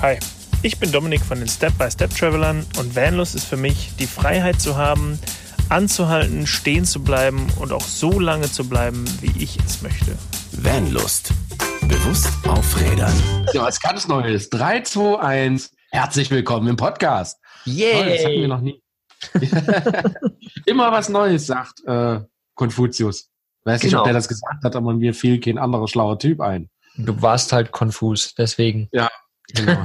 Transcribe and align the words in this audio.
Hi, 0.00 0.18
ich 0.62 0.78
bin 0.78 0.92
Dominik 0.92 1.20
von 1.22 1.38
den 1.38 1.48
Step 1.48 1.76
by 1.78 1.90
Step 1.90 2.14
Travelern 2.14 2.64
und 2.78 2.94
Vanlust 2.94 3.34
ist 3.34 3.44
für 3.46 3.56
mich 3.56 3.90
die 3.98 4.06
Freiheit 4.06 4.60
zu 4.60 4.76
haben, 4.76 5.18
anzuhalten, 5.68 6.46
stehen 6.46 6.84
zu 6.84 7.02
bleiben 7.02 7.46
und 7.58 7.72
auch 7.72 7.82
so 7.82 8.20
lange 8.20 8.50
zu 8.50 8.68
bleiben, 8.68 9.04
wie 9.20 9.42
ich 9.42 9.58
es 9.64 9.82
möchte. 9.82 10.16
Vanlust. 10.52 11.32
Bewusst 11.82 12.28
aufrädern. 12.46 13.12
Ja, 13.52 13.62
was 13.62 13.80
ganz 13.80 14.06
Neues. 14.08 14.50
3, 14.50 14.82
2, 14.82 15.18
1. 15.20 15.72
Herzlich 15.90 16.30
willkommen 16.30 16.68
im 16.68 16.76
Podcast. 16.76 17.40
Yay! 17.64 17.92
Toll, 17.92 18.08
das 18.10 18.24
hatten 18.24 18.40
wir 18.40 18.48
noch 18.48 18.60
nie. 18.60 18.82
Immer 20.66 20.92
was 20.92 21.08
Neues, 21.08 21.46
sagt 21.46 21.82
äh, 21.86 22.20
Konfuzius. 22.54 23.30
Weiß 23.64 23.82
nicht, 23.82 23.90
Genau. 23.90 24.02
ob 24.02 24.04
der 24.06 24.14
das 24.14 24.28
gesagt 24.28 24.62
hat, 24.64 24.76
aber 24.76 24.92
mir 24.94 25.12
fiel 25.12 25.40
kein 25.40 25.58
anderer 25.58 25.88
schlauer 25.88 26.18
Typ 26.18 26.40
ein. 26.40 26.68
Du 26.96 27.20
warst 27.22 27.52
halt 27.52 27.72
konfus, 27.72 28.34
deswegen. 28.36 28.88
Genau. 29.54 29.84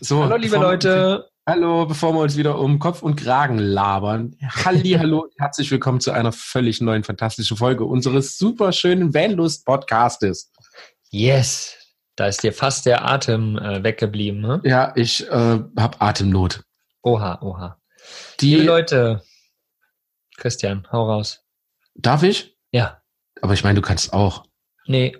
so, 0.00 0.24
Hallo, 0.24 0.36
liebe 0.36 0.56
Leute. 0.56 1.28
Hallo, 1.48 1.86
bevor 1.86 2.12
wir 2.12 2.20
uns 2.20 2.36
wieder 2.36 2.58
um 2.58 2.78
Kopf 2.78 3.02
und 3.02 3.16
Kragen 3.16 3.58
labern. 3.58 4.36
Halli, 4.64 4.90
hallo, 4.98 5.28
herzlich 5.38 5.70
willkommen 5.70 6.00
zu 6.00 6.10
einer 6.12 6.32
völlig 6.32 6.80
neuen, 6.80 7.04
fantastischen 7.04 7.56
Folge 7.56 7.84
unseres 7.84 8.36
super 8.36 8.72
schönen 8.72 9.14
Vanlust-Podcastes. 9.14 10.50
Yes. 11.10 11.76
Da 12.16 12.26
ist 12.26 12.42
dir 12.42 12.52
fast 12.52 12.86
der 12.86 13.08
Atem 13.08 13.58
äh, 13.58 13.84
weggeblieben. 13.84 14.40
Ne? 14.40 14.60
Ja, 14.64 14.92
ich 14.96 15.24
äh, 15.28 15.30
habe 15.30 16.00
Atemnot. 16.00 16.64
Oha, 17.02 17.40
oha. 17.42 17.78
Die, 18.40 18.54
Liebe 18.54 18.66
Leute. 18.66 19.22
Christian, 20.38 20.88
hau 20.90 21.08
raus. 21.08 21.44
darf 21.94 22.22
ich? 22.22 22.56
Ja. 22.72 23.02
Aber 23.42 23.52
ich 23.54 23.62
meine, 23.62 23.76
du 23.76 23.82
kannst 23.86 24.12
auch. 24.12 24.44
Nee, 24.86 25.16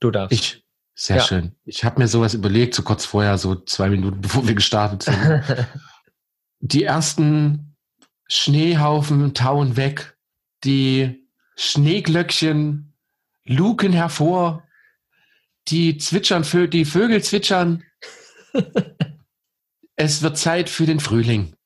du 0.00 0.10
darfst. 0.10 0.32
Ich. 0.32 0.64
Sehr 0.94 1.16
Ja. 1.16 1.22
schön. 1.22 1.56
Ich 1.64 1.84
habe 1.84 2.00
mir 2.00 2.08
sowas 2.08 2.34
überlegt, 2.34 2.74
so 2.74 2.82
kurz 2.82 3.04
vorher, 3.04 3.38
so 3.38 3.54
zwei 3.54 3.88
Minuten 3.88 4.20
bevor 4.22 4.46
wir 4.46 4.54
gestartet 4.54 5.04
sind. 5.04 5.42
Die 6.60 6.84
ersten 6.84 7.76
Schneehaufen 8.28 9.34
tauen 9.34 9.76
weg, 9.76 10.16
die 10.62 11.26
Schneeglöckchen 11.56 12.94
luken 13.44 13.92
hervor, 13.92 14.68
die 15.68 15.96
zwitschern, 15.98 16.44
die 16.70 16.84
Vögel 16.84 17.22
zwitschern. 17.22 17.82
es 19.96 20.22
wird 20.22 20.38
Zeit 20.38 20.68
für 20.68 20.86
den 20.86 21.00
Frühling. 21.00 21.56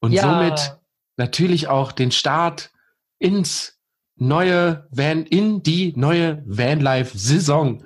Und 0.00 0.12
ja. 0.12 0.22
somit 0.22 0.78
natürlich 1.16 1.68
auch 1.68 1.92
den 1.92 2.10
Start 2.10 2.70
ins 3.18 3.73
neue 4.16 4.86
Van, 4.90 5.24
in 5.24 5.62
die 5.62 5.92
neue 5.96 6.42
Vanlife-Saison. 6.46 7.82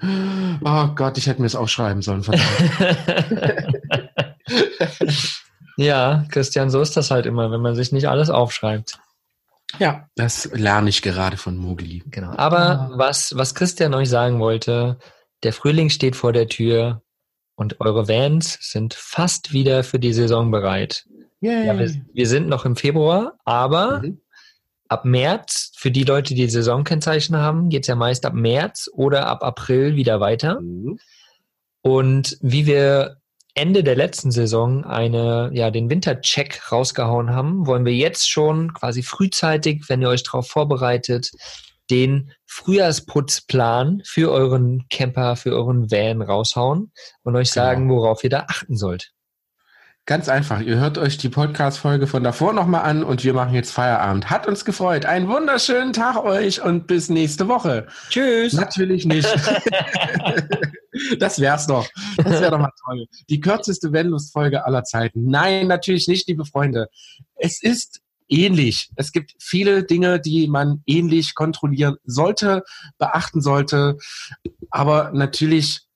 Oh 0.65 0.89
Gott, 0.95 1.17
ich 1.19 1.27
hätte 1.27 1.41
mir 1.41 1.47
es 1.47 1.57
aufschreiben 1.57 2.03
sollen. 2.03 2.23
ja, 5.77 6.25
Christian, 6.31 6.71
so 6.71 6.81
ist 6.81 6.97
das 6.97 7.11
halt 7.11 7.27
immer, 7.27 7.51
wenn 7.51 7.61
man 7.61 7.75
sich 7.75 7.93
nicht 7.93 8.09
alles 8.09 8.31
aufschreibt. 8.31 8.99
ja, 9.79 10.07
das 10.17 10.51
lerne 10.53 10.89
ich 10.89 11.03
gerade 11.03 11.37
von 11.37 11.57
Mogli. 11.57 12.03
Genau. 12.07 12.33
Aber 12.37 12.91
was, 12.95 13.37
was 13.37 13.55
Christian 13.55 13.95
euch 13.95 14.09
sagen 14.09 14.41
wollte, 14.41 14.99
der 15.43 15.53
Frühling 15.53 15.91
steht 15.91 16.17
vor 16.17 16.33
der 16.33 16.49
Tür 16.49 17.03
und 17.55 17.81
eure 17.81 18.09
Vans 18.09 18.59
sind 18.61 18.95
fast 18.95 19.53
wieder 19.53 19.85
für 19.85 19.99
die 19.99 20.13
Saison 20.13 20.51
bereit. 20.51 21.05
Ja, 21.41 21.79
wir, 21.79 21.95
wir 22.13 22.27
sind 22.27 22.49
noch 22.49 22.65
im 22.65 22.75
Februar, 22.77 23.35
aber 23.45 24.01
Mhm. 24.03 24.21
Ab 24.89 25.05
März, 25.05 25.73
für 25.77 25.91
die 25.91 26.05
Leute, 26.05 26.35
die 26.35 26.49
Saisonkennzeichen 26.49 27.37
haben, 27.37 27.69
geht's 27.69 27.89
ja 27.89 27.95
meist 27.95 28.25
ab 28.27 28.35
März 28.35 28.89
oder 28.93 29.27
ab 29.27 29.43
April 29.43 29.97
wieder 29.97 30.21
weiter. 30.21 30.61
Mhm. 30.61 30.99
Und 31.83 32.39
wie 32.41 32.67
wir 32.67 33.19
Ende 33.55 33.83
der 33.83 33.97
letzten 33.97 34.31
Saison 34.31 34.85
eine, 34.85 35.51
ja, 35.53 35.71
den 35.71 35.91
Wintercheck 35.91 36.71
rausgehauen 36.71 37.31
haben, 37.31 37.67
wollen 37.67 37.85
wir 37.85 37.95
jetzt 37.95 38.31
schon 38.31 38.73
quasi 38.73 39.03
frühzeitig, 39.03 39.89
wenn 39.89 40.01
ihr 40.01 40.09
euch 40.09 40.23
darauf 40.23 40.49
vorbereitet, 40.49 41.33
den 41.91 42.33
Frühjahrsputzplan 42.47 44.03
für 44.05 44.31
euren 44.31 44.87
Camper, 44.91 45.37
für 45.37 45.53
euren 45.55 45.91
Van 45.91 46.23
raushauen 46.23 46.93
und 47.23 47.37
euch 47.37 47.53
Genau. 47.53 47.65
sagen, 47.67 47.91
worauf 47.91 48.23
ihr 48.23 48.31
da 48.31 48.47
achten 48.49 48.77
sollt. 48.77 49.13
Ganz 50.09 50.31
einfach. 50.31 50.63
Ihr 50.63 50.79
hört 50.79 50.97
euch 50.97 51.19
die 51.19 51.29
Podcast-Folge 51.29 52.07
von 52.07 52.25
davor 52.25 52.55
nochmal 52.55 52.85
an 52.85 53.05
und 53.05 53.25
wir 53.25 53.35
machen 53.35 53.53
jetzt 53.53 53.73
Feierabend. 53.73 54.31
Hat 54.31 54.47
uns 54.47 54.65
gefreut. 54.65 55.05
Einen 55.05 55.29
wunderschönen 55.29 55.93
Tag 55.93 56.25
euch 56.25 56.65
und 56.65 56.87
bis 56.87 57.11
nächste 57.11 57.47
Woche. 57.47 57.89
Tschüss! 58.09 58.55
Natürlich 58.55 59.05
nicht. 59.05 59.29
das 61.19 61.39
wär's 61.41 61.67
doch. 61.67 61.87
Das 62.17 62.41
wäre 62.41 62.53
doch 62.53 62.59
mal 62.59 62.73
toll. 62.87 63.05
Die 63.29 63.39
kürzeste 63.39 63.93
Wendlust-Folge 63.93 64.65
aller 64.65 64.83
Zeiten. 64.83 65.27
Nein, 65.27 65.67
natürlich 65.67 66.09
nicht, 66.09 66.27
liebe 66.27 66.47
Freunde. 66.47 66.89
Es 67.35 67.63
ist 67.63 68.01
ähnlich. 68.31 68.89
Es 68.97 69.13
gibt 69.13 69.35
viele 69.39 69.85
Dinge, 69.85 70.21
die 70.21 70.49
man 70.49 70.83
ähnlich 70.87 71.35
kontrollieren 71.35 71.97
sollte, 72.05 72.65
beachten 72.97 73.43
sollte. 73.43 73.99
Aber 74.71 75.11
natürlich 75.13 75.88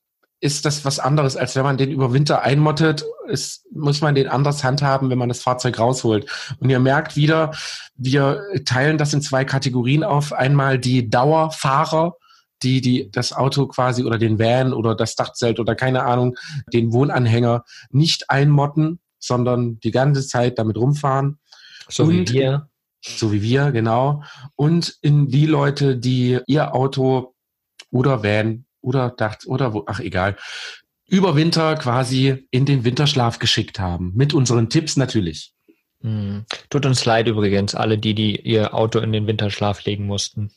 ist 0.43 0.65
das 0.65 0.85
was 0.85 0.99
anderes, 0.99 1.37
als 1.37 1.55
wenn 1.55 1.63
man 1.63 1.77
den 1.77 1.93
über 1.93 2.13
Winter 2.13 2.43
einmottet. 2.43 3.05
Es 3.31 3.65
muss 3.73 4.01
man 4.01 4.17
den 4.17 4.27
anders 4.27 4.65
handhaben, 4.65 5.09
wenn 5.09 5.17
man 5.19 5.29
das 5.29 5.41
Fahrzeug 5.41 5.79
rausholt. 5.79 6.29
Und 6.59 6.69
ihr 6.69 6.81
merkt 6.81 7.15
wieder, 7.15 7.53
wir 7.95 8.43
teilen 8.65 8.99
das 8.99 9.15
in 9.15 9.23
zwei 9.23 9.45
Kategorien 9.45 10.03
auf. 10.03 10.33
Einmal 10.33 10.81
die 10.81 11.09
Dauerfahrer, 11.09 12.17
die, 12.65 12.81
die 12.81 13.09
das 13.13 13.33
Auto 13.33 13.69
quasi 13.69 14.03
oder 14.03 14.19
den 14.19 14.41
Van 14.41 14.73
oder 14.73 14.97
das 14.97 15.15
Dachzelt 15.15 15.61
oder 15.61 15.77
keine 15.77 16.03
Ahnung, 16.03 16.35
den 16.73 16.93
Wohnanhänger 16.93 17.63
nicht 17.91 18.29
einmotten, 18.29 18.99
sondern 19.21 19.79
die 19.79 19.93
ganze 19.93 20.27
Zeit 20.27 20.59
damit 20.59 20.77
rumfahren 20.77 21.39
So 21.89 22.11
wie 22.11 22.19
Und- 22.19 22.33
wir. 22.33 22.69
so 23.01 23.31
wie 23.33 23.43
wir, 23.43 23.71
genau. 23.71 24.25
Und 24.57 24.97
in 25.03 25.29
die 25.29 25.47
Leute, 25.47 25.97
die 25.97 26.41
ihr 26.49 26.75
Auto 26.75 27.35
oder 27.93 28.25
Van 28.25 28.65
oder 28.83 29.11
Dach 29.11 29.39
oder 29.47 29.73
wo, 29.73 29.85
ach 29.87 30.01
egal, 30.01 30.37
über 31.09 31.37
Winter 31.37 31.77
quasi 31.77 32.47
in 32.51 32.65
den 32.67 32.85
Winterschlaf 32.85 33.39
geschickt 33.39 33.79
haben. 33.79 34.13
Mit 34.15 34.35
unseren 34.35 34.69
Tipps 34.69 34.97
natürlich. 34.97 35.53
Hm. 36.01 36.45
Tut 36.71 36.85
uns 36.87 37.05
leid 37.05 37.29
übrigens, 37.29 37.75
alle 37.75 37.99
die, 37.99 38.15
die 38.15 38.41
ihr 38.41 38.75
Auto 38.75 38.99
in 38.99 39.13
den 39.13 39.27
Winterschlaf 39.27 39.85
legen 39.85 40.07
mussten. 40.07 40.51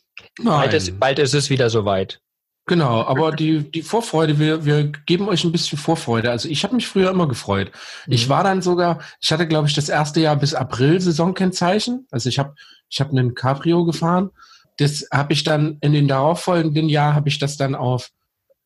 Bald 0.44 0.74
ist, 0.74 1.00
bald 1.00 1.20
ist 1.20 1.34
es 1.34 1.50
wieder 1.50 1.70
soweit. 1.70 2.20
Genau, 2.68 3.04
aber 3.04 3.32
die, 3.32 3.70
die 3.70 3.84
Vorfreude, 3.84 4.40
wir, 4.40 4.66
wir 4.66 4.86
geben 5.06 5.30
euch 5.30 5.44
ein 5.44 5.52
bisschen 5.52 5.78
Vorfreude. 5.78 6.32
Also 6.32 6.50
ich 6.50 6.64
habe 6.64 6.74
mich 6.74 6.88
früher 6.88 7.12
immer 7.12 7.28
gefreut. 7.28 7.72
Ich 8.08 8.26
Mhm. 8.26 8.30
war 8.30 8.44
dann 8.44 8.62
sogar, 8.64 9.02
ich 9.22 9.32
hatte, 9.32 9.48
glaube 9.48 9.68
ich, 9.68 9.76
das 9.76 9.88
erste 9.88 10.20
Jahr 10.20 10.36
bis 10.36 10.56
April 10.56 11.00
Saisonkennzeichen. 11.00 12.08
Also 12.10 12.28
ich 12.28 12.40
habe 12.40 12.56
ich 12.90 13.00
hab 13.00 13.12
einen 13.12 13.36
Cabrio 13.36 13.86
gefahren. 13.86 14.32
Das 14.78 15.08
habe 15.14 15.34
ich 15.34 15.44
dann 15.44 15.78
in 15.82 15.94
den 15.94 16.08
darauffolgenden 16.08 16.90
Jahr 16.90 17.14
habe 17.14 17.30
ich 17.30 17.38
das 17.38 17.56
dann 17.56 17.76
auf 17.76 18.10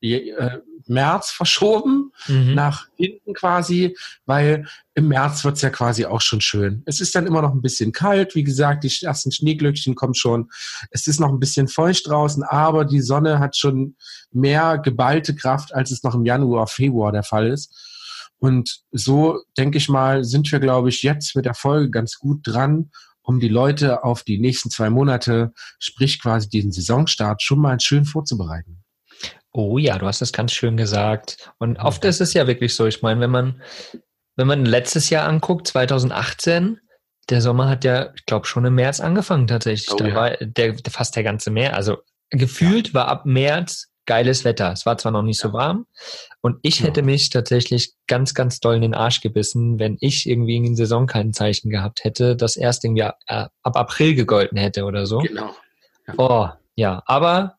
äh, 0.01 0.59
März 0.87 1.29
verschoben, 1.29 2.11
Mhm. 2.27 2.55
nach 2.55 2.87
hinten 2.95 3.33
quasi, 3.33 3.95
weil 4.25 4.65
im 4.95 5.07
März 5.07 5.45
wird's 5.45 5.61
ja 5.61 5.69
quasi 5.69 6.05
auch 6.05 6.21
schon 6.21 6.41
schön. 6.41 6.81
Es 6.85 6.99
ist 6.99 7.13
dann 7.15 7.27
immer 7.27 7.41
noch 7.41 7.53
ein 7.53 7.61
bisschen 7.61 7.91
kalt, 7.91 8.33
wie 8.35 8.43
gesagt, 8.43 8.83
die 8.83 9.05
ersten 9.05 9.31
Schneeglöckchen 9.31 9.93
kommen 9.95 10.15
schon. 10.15 10.49
Es 10.89 11.05
ist 11.07 11.19
noch 11.19 11.29
ein 11.29 11.39
bisschen 11.39 11.67
feucht 11.67 12.07
draußen, 12.07 12.43
aber 12.43 12.85
die 12.85 13.01
Sonne 13.01 13.39
hat 13.39 13.55
schon 13.55 13.95
mehr 14.31 14.77
geballte 14.79 15.35
Kraft, 15.35 15.73
als 15.75 15.91
es 15.91 16.03
noch 16.03 16.15
im 16.15 16.25
Januar, 16.25 16.67
Februar 16.67 17.11
der 17.11 17.23
Fall 17.23 17.47
ist. 17.47 17.73
Und 18.39 18.79
so, 18.91 19.41
denke 19.57 19.77
ich 19.77 19.89
mal, 19.89 20.23
sind 20.23 20.51
wir, 20.51 20.59
glaube 20.59 20.89
ich, 20.89 21.03
jetzt 21.03 21.35
mit 21.35 21.45
der 21.45 21.53
Folge 21.55 21.89
ganz 21.91 22.17
gut 22.17 22.39
dran, 22.43 22.89
um 23.21 23.39
die 23.39 23.49
Leute 23.49 24.03
auf 24.03 24.23
die 24.23 24.39
nächsten 24.39 24.71
zwei 24.71 24.89
Monate, 24.89 25.51
sprich 25.77 26.21
quasi 26.21 26.49
diesen 26.49 26.71
Saisonstart, 26.71 27.43
schon 27.43 27.59
mal 27.59 27.79
schön 27.79 28.05
vorzubereiten. 28.05 28.81
Oh 29.51 29.77
ja, 29.77 29.97
du 29.97 30.05
hast 30.05 30.21
das 30.21 30.31
ganz 30.31 30.51
schön 30.51 30.77
gesagt. 30.77 31.51
Und 31.57 31.77
oft 31.77 32.05
ist 32.05 32.21
es 32.21 32.33
ja 32.33 32.47
wirklich 32.47 32.75
so. 32.75 32.85
Ich 32.85 33.01
meine, 33.01 33.19
wenn 33.21 33.31
man, 33.31 33.61
wenn 34.35 34.47
man 34.47 34.65
letztes 34.65 35.09
Jahr 35.09 35.27
anguckt, 35.27 35.67
2018, 35.67 36.79
der 37.29 37.41
Sommer 37.41 37.69
hat 37.69 37.83
ja, 37.83 38.13
ich 38.15 38.25
glaube, 38.25 38.47
schon 38.47 38.65
im 38.65 38.75
März 38.75 38.99
angefangen 38.99 39.47
tatsächlich. 39.47 39.91
Oh 39.91 39.97
da 39.97 40.07
ja. 40.07 40.15
war 40.15 40.29
der, 40.37 40.73
der 40.73 40.91
fast 40.91 41.15
der 41.15 41.23
ganze 41.23 41.51
Meer. 41.51 41.75
Also 41.75 41.97
gefühlt 42.29 42.93
war 42.93 43.07
ab 43.07 43.25
März 43.25 43.87
geiles 44.05 44.43
Wetter. 44.43 44.71
Es 44.71 44.87
war 44.87 44.97
zwar 44.97 45.11
noch 45.11 45.21
nicht 45.21 45.39
so 45.39 45.53
warm. 45.53 45.85
Und 46.41 46.57
ich 46.63 46.79
Ja. 46.79 46.87
hätte 46.87 47.03
mich 47.03 47.29
tatsächlich 47.29 47.93
ganz, 48.07 48.33
ganz 48.33 48.59
doll 48.59 48.75
in 48.75 48.81
den 48.81 48.95
Arsch 48.95 49.21
gebissen, 49.21 49.77
wenn 49.77 49.97
ich 49.99 50.27
irgendwie 50.27 50.55
in 50.57 50.75
Saison 50.75 51.05
kein 51.05 51.31
Zeichen 51.31 51.69
gehabt 51.69 52.03
hätte, 52.03 52.35
das 52.35 52.57
erst 52.57 52.83
irgendwie 52.83 53.03
äh, 53.03 53.11
ab 53.27 53.77
April 53.77 54.15
gegolten 54.15 54.57
hätte 54.57 54.85
oder 54.85 55.05
so. 55.05 55.19
Genau. 55.19 55.53
Oh, 56.17 56.47
ja. 56.75 57.03
Aber 57.05 57.58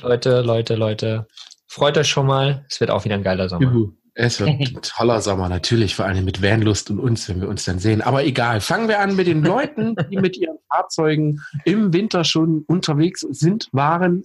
Leute, 0.00 0.42
Leute, 0.42 0.74
Leute, 0.74 1.26
freut 1.66 1.96
euch 1.98 2.08
schon 2.08 2.26
mal. 2.26 2.64
Es 2.68 2.80
wird 2.80 2.90
auch 2.90 3.04
wieder 3.04 3.14
ein 3.14 3.22
geiler 3.22 3.48
Sommer. 3.48 3.64
Juhu. 3.64 3.92
Es 4.14 4.40
wird 4.40 4.48
ein 4.60 4.78
toller 4.82 5.20
Sommer, 5.20 5.48
natürlich, 5.48 5.94
vor 5.94 6.04
allem 6.04 6.24
mit 6.24 6.42
Vanlust 6.42 6.90
und 6.90 6.98
uns, 6.98 7.28
wenn 7.28 7.40
wir 7.40 7.48
uns 7.48 7.64
dann 7.64 7.78
sehen. 7.78 8.02
Aber 8.02 8.24
egal, 8.24 8.60
fangen 8.60 8.88
wir 8.88 9.00
an 9.00 9.14
mit 9.14 9.26
den 9.26 9.42
Leuten, 9.42 9.94
die 10.10 10.16
mit 10.16 10.36
ihren 10.36 10.58
Fahrzeugen 10.72 11.40
im 11.64 11.92
Winter 11.92 12.24
schon 12.24 12.64
unterwegs 12.66 13.20
sind, 13.30 13.68
waren. 13.72 14.24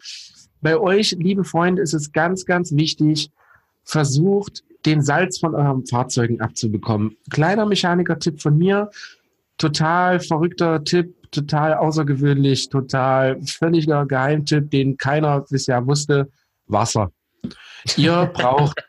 Bei 0.62 0.80
euch, 0.80 1.16
liebe 1.20 1.44
Freunde, 1.44 1.82
ist 1.82 1.94
es 1.94 2.12
ganz, 2.12 2.46
ganz 2.46 2.76
wichtig, 2.76 3.30
versucht 3.84 4.64
den 4.86 5.02
Salz 5.02 5.40
von 5.40 5.56
euren 5.56 5.86
Fahrzeugen 5.86 6.42
abzubekommen. 6.42 7.18
Kleiner 7.30 7.66
Mechaniker-Tipp 7.66 8.42
von 8.42 8.58
mir, 8.58 8.90
total 9.58 10.20
verrückter 10.20 10.84
Tipp, 10.84 11.16
total 11.34 11.74
außergewöhnlich, 11.74 12.70
total 12.70 13.42
völliger 13.42 14.06
Geheimtipp, 14.06 14.72
den 14.72 14.98
keiner 14.98 15.42
bisher 15.42 15.86
wusste, 15.86 16.30
Wasser. 16.68 17.12
Ihr 17.98 18.26
braucht 18.34 18.82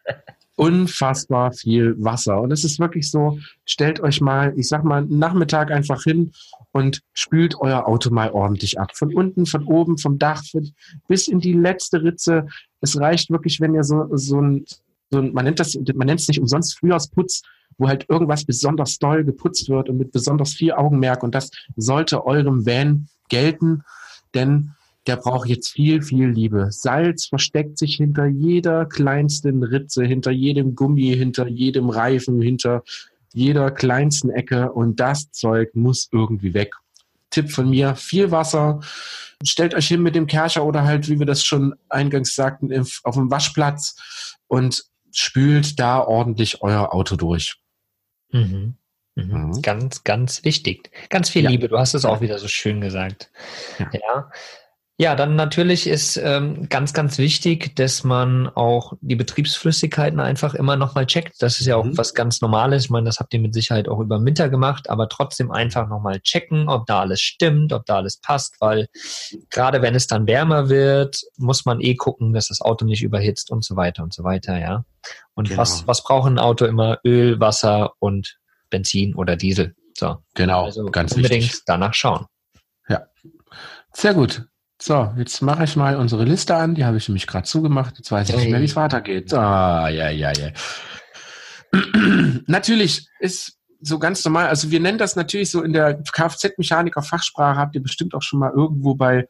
unfassbar 0.56 1.52
viel 1.52 1.96
Wasser. 1.98 2.40
Und 2.40 2.52
es 2.52 2.64
ist 2.64 2.78
wirklich 2.78 3.10
so, 3.10 3.38
stellt 3.64 4.00
euch 4.00 4.20
mal, 4.20 4.52
ich 4.56 4.68
sag 4.68 4.84
mal, 4.84 5.04
Nachmittag 5.04 5.70
einfach 5.72 6.02
hin 6.04 6.32
und 6.72 7.00
spült 7.12 7.56
euer 7.60 7.88
Auto 7.88 8.10
mal 8.10 8.30
ordentlich 8.30 8.78
ab. 8.78 8.90
Von 8.94 9.12
unten, 9.12 9.46
von 9.46 9.64
oben, 9.64 9.98
vom 9.98 10.18
Dach 10.18 10.42
bis 11.08 11.28
in 11.28 11.40
die 11.40 11.54
letzte 11.54 12.02
Ritze. 12.02 12.46
Es 12.80 12.98
reicht 12.98 13.30
wirklich, 13.30 13.60
wenn 13.60 13.74
ihr 13.74 13.84
so, 13.84 14.08
so 14.12 14.40
ein, 14.40 14.64
so 15.10 15.18
ein 15.18 15.32
man 15.32 15.44
nennt 15.44 15.58
das, 15.58 15.76
man 15.94 16.06
nennt 16.06 16.20
es 16.20 16.28
nicht 16.28 16.40
umsonst 16.40 16.78
Frühjahrsputz, 16.78 17.42
wo 17.78 17.88
halt 17.88 18.06
irgendwas 18.08 18.44
besonders 18.44 18.98
doll 18.98 19.24
geputzt 19.24 19.68
wird 19.68 19.88
und 19.88 19.98
mit 19.98 20.12
besonders 20.12 20.54
viel 20.54 20.72
Augenmerk. 20.72 21.22
Und 21.22 21.34
das 21.34 21.50
sollte 21.76 22.24
eurem 22.26 22.66
Van 22.66 23.08
gelten, 23.28 23.82
denn 24.34 24.72
der 25.06 25.16
braucht 25.16 25.48
jetzt 25.48 25.68
viel, 25.68 26.02
viel 26.02 26.28
Liebe. 26.28 26.68
Salz 26.70 27.26
versteckt 27.26 27.78
sich 27.78 27.96
hinter 27.96 28.26
jeder 28.26 28.86
kleinsten 28.86 29.62
Ritze, 29.62 30.04
hinter 30.04 30.30
jedem 30.30 30.74
Gummi, 30.74 31.14
hinter 31.14 31.46
jedem 31.46 31.90
Reifen, 31.90 32.40
hinter 32.40 32.82
jeder 33.34 33.70
kleinsten 33.70 34.30
Ecke 34.30 34.72
und 34.72 35.00
das 35.00 35.30
Zeug 35.32 35.74
muss 35.74 36.08
irgendwie 36.12 36.54
weg. 36.54 36.74
Tipp 37.30 37.50
von 37.50 37.68
mir, 37.68 37.96
viel 37.96 38.30
Wasser. 38.30 38.80
Stellt 39.44 39.74
euch 39.74 39.88
hin 39.88 40.02
mit 40.02 40.14
dem 40.14 40.26
Kercher 40.26 40.64
oder 40.64 40.84
halt, 40.84 41.08
wie 41.08 41.18
wir 41.18 41.26
das 41.26 41.44
schon 41.44 41.74
eingangs 41.88 42.34
sagten, 42.34 42.72
auf 43.02 43.14
dem 43.14 43.30
Waschplatz 43.30 43.96
und 44.46 44.84
spült 45.10 45.78
da 45.78 46.00
ordentlich 46.00 46.62
euer 46.62 46.94
Auto 46.94 47.16
durch. 47.16 47.56
Mhm. 48.34 48.74
Mhm. 49.14 49.32
Mhm. 49.32 49.62
Ganz, 49.62 50.02
ganz 50.02 50.44
wichtig. 50.44 50.90
Ganz 51.08 51.30
viel 51.30 51.44
ja. 51.44 51.50
Liebe. 51.50 51.68
Du 51.68 51.78
hast 51.78 51.94
es 51.94 52.04
auch 52.04 52.20
wieder 52.20 52.38
so 52.38 52.48
schön 52.48 52.80
gesagt. 52.80 53.30
Ja. 53.78 53.90
ja. 53.92 54.30
Ja, 54.96 55.16
dann 55.16 55.34
natürlich 55.34 55.88
ist 55.88 56.16
ähm, 56.18 56.68
ganz, 56.68 56.92
ganz 56.92 57.18
wichtig, 57.18 57.74
dass 57.74 58.04
man 58.04 58.46
auch 58.46 58.92
die 59.00 59.16
Betriebsflüssigkeiten 59.16 60.20
einfach 60.20 60.54
immer 60.54 60.76
nochmal 60.76 61.06
checkt. 61.06 61.34
Das 61.40 61.58
ist 61.58 61.66
ja 61.66 61.74
auch 61.74 61.84
mhm. 61.84 61.98
was 61.98 62.14
ganz 62.14 62.40
Normales. 62.40 62.84
Ich 62.84 62.90
meine, 62.90 63.06
das 63.06 63.18
habt 63.18 63.34
ihr 63.34 63.40
mit 63.40 63.54
Sicherheit 63.54 63.88
auch 63.88 63.98
über 63.98 64.18
den 64.18 64.24
Winter 64.24 64.48
gemacht, 64.48 64.88
aber 64.88 65.08
trotzdem 65.08 65.50
einfach 65.50 65.88
nochmal 65.88 66.20
checken, 66.20 66.68
ob 66.68 66.86
da 66.86 67.00
alles 67.00 67.20
stimmt, 67.20 67.72
ob 67.72 67.86
da 67.86 67.96
alles 67.96 68.18
passt, 68.18 68.54
weil 68.60 68.86
gerade 69.50 69.82
wenn 69.82 69.96
es 69.96 70.06
dann 70.06 70.28
wärmer 70.28 70.68
wird, 70.68 71.22
muss 71.38 71.64
man 71.64 71.80
eh 71.80 71.96
gucken, 71.96 72.32
dass 72.32 72.46
das 72.46 72.60
Auto 72.60 72.84
nicht 72.84 73.02
überhitzt 73.02 73.50
und 73.50 73.64
so 73.64 73.74
weiter 73.74 74.04
und 74.04 74.14
so 74.14 74.22
weiter, 74.22 74.60
ja. 74.60 74.84
Und 75.34 75.48
genau. 75.48 75.60
was, 75.60 75.88
was 75.88 76.04
braucht 76.04 76.30
ein 76.30 76.38
Auto 76.38 76.66
immer? 76.66 77.00
Öl, 77.04 77.40
Wasser 77.40 77.94
und 77.98 78.38
Benzin 78.70 79.16
oder 79.16 79.34
Diesel. 79.34 79.74
So. 79.98 80.18
Genau, 80.34 80.66
also 80.66 80.84
ganz 80.86 81.12
unbedingt 81.16 81.46
wichtig. 81.46 81.62
danach 81.66 81.94
schauen. 81.94 82.26
Ja. 82.88 83.02
Sehr 83.92 84.14
gut. 84.14 84.46
So, 84.86 85.10
jetzt 85.16 85.40
mache 85.40 85.64
ich 85.64 85.76
mal 85.76 85.96
unsere 85.96 86.24
Liste 86.24 86.56
an. 86.56 86.74
Die 86.74 86.84
habe 86.84 86.98
ich 86.98 87.08
nämlich 87.08 87.26
gerade 87.26 87.46
zugemacht. 87.46 87.96
Jetzt 87.96 88.12
weiß 88.12 88.28
ich 88.28 88.36
nicht 88.36 88.50
mehr, 88.50 88.60
wie 88.60 88.66
es 88.66 88.76
weitergeht. 88.76 89.32
Ah, 89.32 89.88
ja, 89.88 90.10
ja, 90.10 90.30
ja. 90.30 90.50
natürlich 92.46 93.08
ist 93.18 93.56
so 93.86 93.98
ganz 93.98 94.24
normal. 94.24 94.48
Also 94.48 94.70
wir 94.70 94.80
nennen 94.80 94.98
das 94.98 95.16
natürlich 95.16 95.50
so 95.50 95.62
in 95.62 95.72
der 95.72 96.02
Kfz-Mechaniker-Fachsprache. 96.02 97.58
Habt 97.58 97.74
ihr 97.74 97.82
bestimmt 97.82 98.14
auch 98.14 98.22
schon 98.22 98.40
mal 98.40 98.52
irgendwo 98.54 98.94
bei 98.94 99.28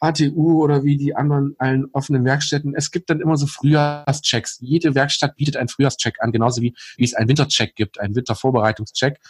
ATU 0.00 0.62
oder 0.62 0.84
wie 0.84 0.96
die 0.96 1.14
anderen 1.14 1.54
allen 1.58 1.86
offenen 1.92 2.24
Werkstätten. 2.24 2.74
Es 2.74 2.90
gibt 2.90 3.10
dann 3.10 3.20
immer 3.20 3.36
so 3.36 3.46
Frühjahrschecks. 3.46 4.58
Jede 4.60 4.94
Werkstatt 4.94 5.36
bietet 5.36 5.56
einen 5.56 5.68
Frühjahrscheck 5.68 6.16
an, 6.20 6.32
genauso 6.32 6.60
wie, 6.62 6.74
wie 6.96 7.04
es 7.04 7.14
einen 7.14 7.28
Wintercheck 7.28 7.74
gibt, 7.76 8.00
einen 8.00 8.14
Wintervorbereitungscheck 8.14 9.20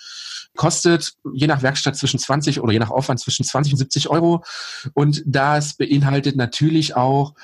kostet 0.56 1.14
je 1.32 1.46
nach 1.46 1.62
Werkstatt 1.62 1.96
zwischen 1.96 2.18
20 2.18 2.60
oder 2.60 2.72
je 2.72 2.78
nach 2.78 2.90
Aufwand 2.90 3.20
zwischen 3.20 3.44
20 3.44 3.72
und 3.72 3.78
70 3.78 4.08
Euro. 4.08 4.44
Und 4.92 5.22
das 5.26 5.74
beinhaltet 5.74 6.36
natürlich 6.36 6.96
auch 6.96 7.34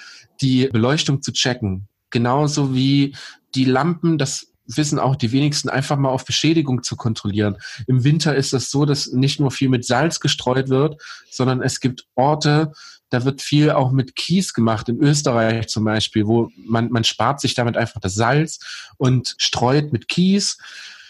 die 0.41 0.69
Beleuchtung 0.69 1.23
zu 1.23 1.33
checken. 1.33 1.89
Genauso 2.11 2.75
wie 2.75 3.15
die 3.55 3.65
Lampen, 3.65 4.19
das 4.19 4.50
wissen 4.77 4.99
auch 4.99 5.17
die 5.17 5.33
wenigsten, 5.33 5.69
einfach 5.69 5.97
mal 5.97 6.11
auf 6.11 6.25
Beschädigung 6.25 6.83
zu 6.83 6.97
kontrollieren. 6.97 7.57
Im 7.87 8.05
Winter 8.05 8.35
ist 8.35 8.53
das 8.53 8.71
so, 8.71 8.85
dass 8.85 9.13
nicht 9.13 9.41
nur 9.41 9.51
viel 9.51 9.69
mit 9.69 9.85
Salz 9.85 10.21
gestreut 10.21 10.69
wird, 10.69 11.01
sondern 11.31 11.63
es 11.63 11.81
gibt 11.81 12.07
Orte, 12.15 12.73
da 13.11 13.25
wird 13.25 13.43
viel 13.43 13.71
auch 13.71 13.91
mit 13.91 14.15
Kies 14.15 14.55
gemacht, 14.55 14.89
in 14.89 15.01
Österreich 15.01 15.69
zum 15.69 15.85
Beispiel, 15.85 16.27
wo 16.27 16.51
man, 16.57 16.91
man 16.91 17.05
spart 17.05 17.41
sich 17.41 17.55
damit 17.55 17.77
einfach 17.77 18.01
das 18.01 18.15
Salz 18.15 18.61
und 18.99 19.35
streut 19.39 19.93
mit 19.93 20.09
Kies 20.09 20.59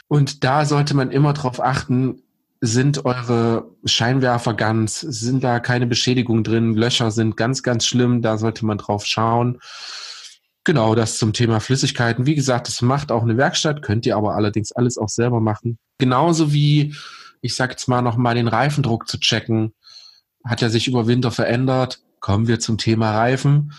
und 0.08 0.42
da 0.42 0.64
sollte 0.64 0.94
man 0.94 1.10
immer 1.10 1.32
darauf 1.34 1.62
achten, 1.62 2.22
sind 2.60 3.04
eure 3.04 3.70
Scheinwerfer 3.84 4.54
ganz, 4.54 5.00
sind 5.00 5.44
da 5.44 5.60
keine 5.60 5.86
Beschädigungen 5.86 6.44
drin, 6.44 6.74
Löcher 6.74 7.10
sind 7.10 7.36
ganz, 7.36 7.62
ganz 7.62 7.86
schlimm, 7.86 8.20
da 8.20 8.36
sollte 8.36 8.66
man 8.66 8.76
drauf 8.76 9.06
schauen. 9.06 9.60
Genau, 10.70 10.94
das 10.94 11.18
zum 11.18 11.32
Thema 11.32 11.58
Flüssigkeiten. 11.58 12.26
Wie 12.26 12.36
gesagt, 12.36 12.68
das 12.68 12.80
macht 12.80 13.10
auch 13.10 13.24
eine 13.24 13.36
Werkstatt, 13.36 13.82
könnt 13.82 14.06
ihr 14.06 14.16
aber 14.16 14.36
allerdings 14.36 14.70
alles 14.70 14.98
auch 14.98 15.08
selber 15.08 15.40
machen. 15.40 15.80
Genauso 15.98 16.52
wie, 16.52 16.94
ich 17.40 17.56
sag 17.56 17.72
jetzt 17.72 17.88
mal 17.88 18.02
nochmal 18.02 18.36
den 18.36 18.46
Reifendruck 18.46 19.08
zu 19.08 19.18
checken. 19.18 19.74
Hat 20.44 20.60
ja 20.60 20.68
sich 20.68 20.86
über 20.86 21.08
Winter 21.08 21.32
verändert. 21.32 21.98
Kommen 22.20 22.46
wir 22.46 22.60
zum 22.60 22.78
Thema 22.78 23.10
Reifen. 23.10 23.72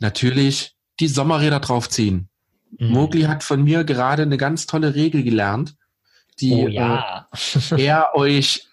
Natürlich 0.00 0.74
die 1.00 1.08
Sommerräder 1.08 1.60
draufziehen. 1.60 2.28
Mhm. 2.76 2.90
Mowgli 2.90 3.22
hat 3.22 3.42
von 3.42 3.64
mir 3.64 3.84
gerade 3.84 4.20
eine 4.20 4.36
ganz 4.36 4.66
tolle 4.66 4.94
Regel 4.94 5.22
gelernt, 5.22 5.76
die 6.40 6.52
oh, 6.52 6.68
ja. 6.68 7.26
äh, 7.70 7.82
er 7.86 8.14
euch 8.14 8.68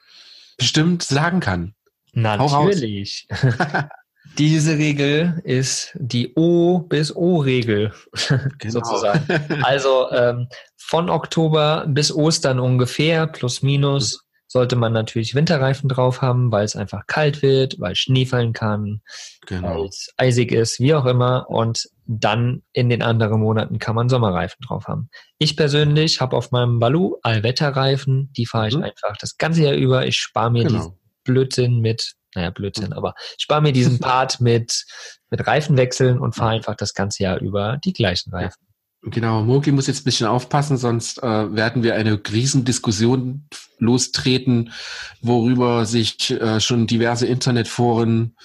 bestimmt 0.57 1.03
sagen 1.03 1.39
kann. 1.39 1.73
Natürlich. 2.11 3.29
Diese 4.37 4.77
Regel 4.77 5.41
ist 5.43 5.91
die 5.95 6.33
O 6.35 6.79
bis 6.79 7.15
O-Regel 7.15 7.93
genau. 8.59 8.71
sozusagen. 8.73 9.25
Also 9.63 10.11
ähm, 10.11 10.47
von 10.77 11.09
Oktober 11.09 11.85
bis 11.87 12.11
Ostern 12.13 12.59
ungefähr, 12.59 13.27
plus 13.27 13.61
minus, 13.61 14.25
sollte 14.47 14.75
man 14.75 14.93
natürlich 14.93 15.35
Winterreifen 15.35 15.89
drauf 15.89 16.21
haben, 16.21 16.51
weil 16.51 16.63
es 16.63 16.75
einfach 16.75 17.07
kalt 17.07 17.41
wird, 17.41 17.79
weil 17.79 17.95
Schnee 17.95 18.25
fallen 18.25 18.53
kann, 18.53 19.01
genau. 19.45 19.67
weil 19.67 19.85
es 19.87 20.13
eisig 20.17 20.51
ist, 20.51 20.79
wie 20.79 20.93
auch 20.93 21.05
immer. 21.05 21.49
Und 21.49 21.89
dann 22.05 22.63
in 22.71 22.89
den 22.89 23.01
anderen 23.01 23.41
Monaten 23.41 23.79
kann 23.79 23.95
man 23.95 24.07
Sommerreifen 24.07 24.61
drauf 24.65 24.87
haben. 24.87 25.09
Ich 25.39 25.57
persönlich 25.57 26.21
habe 26.21 26.37
auf 26.37 26.51
meinem 26.51 26.79
Balu 26.79 27.17
Allwetterreifen, 27.21 28.31
die 28.37 28.45
fahre 28.45 28.69
ich 28.69 28.77
mhm. 28.77 28.83
einfach 28.83 29.17
das 29.19 29.37
ganze 29.37 29.63
Jahr 29.63 29.73
über. 29.73 30.05
Ich 30.05 30.17
spare 30.17 30.51
mir 30.51 30.63
genau. 30.63 30.77
diesen 30.77 30.99
Blödsinn 31.25 31.79
mit, 31.79 32.13
naja, 32.35 32.49
Blödsinn, 32.49 32.87
mhm. 32.87 32.93
aber 32.93 33.15
ich 33.37 33.43
spare 33.43 33.61
mir 33.61 33.73
diesen 33.73 33.99
Part 33.99 34.39
mit, 34.41 34.85
mit 35.29 35.45
Reifenwechseln 35.45 36.19
und 36.19 36.35
fahre 36.35 36.51
einfach 36.51 36.75
das 36.75 36.93
ganze 36.93 37.23
Jahr 37.23 37.39
über 37.39 37.77
die 37.83 37.93
gleichen 37.93 38.31
Reifen. 38.31 38.65
Genau, 39.07 39.43
Mogli 39.43 39.71
muss 39.71 39.85
jetzt 39.85 40.01
ein 40.01 40.05
bisschen 40.05 40.25
aufpassen, 40.25 40.77
sonst 40.77 41.21
äh, 41.21 41.55
werden 41.55 41.83
wir 41.83 41.93
eine 41.93 42.19
Riesendiskussion 42.19 43.47
lostreten, 43.77 44.73
worüber 45.21 45.85
sich 45.85 46.31
äh, 46.31 46.59
schon 46.59 46.87
diverse 46.87 47.27
Internetforen 47.27 48.35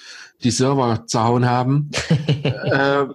die 0.43 0.51
Server 0.51 1.05
zerhauen 1.07 1.49
haben. 1.49 1.89
äh, 2.43 3.05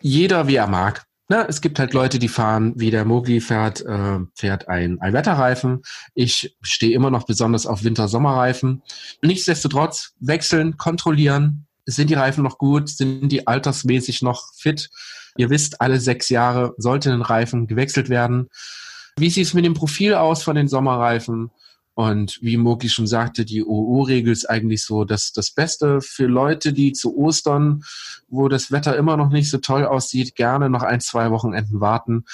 jeder 0.00 0.48
wie 0.48 0.56
er 0.56 0.66
mag. 0.66 1.04
Na, 1.30 1.46
es 1.46 1.60
gibt 1.60 1.78
halt 1.78 1.94
Leute, 1.94 2.18
die 2.18 2.26
fahren, 2.26 2.72
wie 2.74 2.90
der 2.90 3.04
Mogli 3.04 3.40
fährt, 3.40 3.82
äh, 3.82 4.18
fährt 4.34 4.66
ein 4.66 5.00
Allwetterreifen. 5.00 5.82
Ich 6.12 6.56
stehe 6.60 6.92
immer 6.92 7.12
noch 7.12 7.24
besonders 7.24 7.66
auf 7.66 7.84
Winter-Sommerreifen. 7.84 8.82
Nichtsdestotrotz 9.22 10.14
wechseln, 10.18 10.76
kontrollieren. 10.76 11.68
Sind 11.86 12.10
die 12.10 12.14
Reifen 12.14 12.42
noch 12.42 12.58
gut? 12.58 12.88
Sind 12.88 13.28
die 13.28 13.46
altersmäßig 13.46 14.22
noch 14.22 14.52
fit? 14.56 14.90
Ihr 15.36 15.50
wisst, 15.50 15.80
alle 15.80 16.00
sechs 16.00 16.30
Jahre 16.30 16.74
sollte 16.78 17.12
ein 17.12 17.22
Reifen 17.22 17.68
gewechselt 17.68 18.08
werden. 18.08 18.48
Wie 19.16 19.30
sieht 19.30 19.46
es 19.46 19.54
mit 19.54 19.64
dem 19.64 19.74
Profil 19.74 20.14
aus 20.14 20.42
von 20.42 20.56
den 20.56 20.66
Sommerreifen? 20.66 21.52
Und 21.94 22.38
wie 22.40 22.56
Moki 22.56 22.88
schon 22.88 23.06
sagte, 23.06 23.44
die 23.44 23.64
OU-Regel 23.64 24.32
ist 24.32 24.48
eigentlich 24.48 24.84
so 24.84 25.04
das, 25.04 25.32
das 25.32 25.50
Beste 25.50 26.00
für 26.00 26.26
Leute, 26.26 26.72
die 26.72 26.92
zu 26.92 27.16
Ostern, 27.16 27.82
wo 28.28 28.48
das 28.48 28.70
Wetter 28.72 28.96
immer 28.96 29.16
noch 29.16 29.30
nicht 29.30 29.50
so 29.50 29.58
toll 29.58 29.84
aussieht, 29.84 30.34
gerne 30.34 30.70
noch 30.70 30.82
ein, 30.82 31.00
zwei 31.00 31.30
Wochenenden 31.30 31.80
warten. 31.80 32.24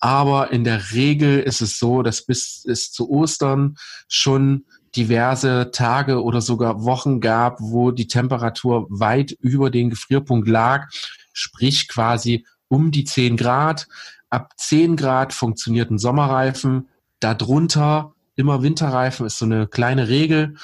Aber 0.00 0.52
in 0.52 0.64
der 0.64 0.92
Regel 0.92 1.40
ist 1.40 1.62
es 1.62 1.78
so, 1.78 2.02
dass 2.02 2.26
bis 2.26 2.64
es 2.64 2.92
zu 2.92 3.08
Ostern 3.10 3.76
schon 4.08 4.64
diverse 4.94 5.70
Tage 5.72 6.22
oder 6.22 6.40
sogar 6.40 6.84
Wochen 6.84 7.20
gab, 7.20 7.60
wo 7.60 7.90
die 7.90 8.06
Temperatur 8.08 8.86
weit 8.88 9.32
über 9.32 9.70
den 9.70 9.90
Gefrierpunkt 9.90 10.48
lag, 10.48 10.88
sprich 11.32 11.88
quasi 11.88 12.46
um 12.68 12.90
die 12.90 13.04
10 13.04 13.36
Grad. 13.36 13.86
Ab 14.30 14.52
10 14.56 14.96
Grad 14.96 15.32
funktioniert 15.32 15.90
ein 15.90 15.98
Sommerreifen. 15.98 16.88
Darunter 17.20 18.14
immer 18.36 18.62
Winterreifen 18.62 19.26
ist 19.26 19.38
so 19.38 19.44
eine 19.44 19.66
kleine 19.66 20.08
Regel. 20.08 20.56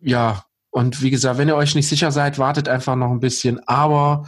Ja, 0.00 0.44
und 0.70 1.02
wie 1.02 1.10
gesagt, 1.10 1.38
wenn 1.38 1.48
ihr 1.48 1.56
euch 1.56 1.74
nicht 1.74 1.88
sicher 1.88 2.10
seid, 2.10 2.38
wartet 2.38 2.68
einfach 2.68 2.96
noch 2.96 3.10
ein 3.10 3.20
bisschen. 3.20 3.60
Aber 3.66 4.24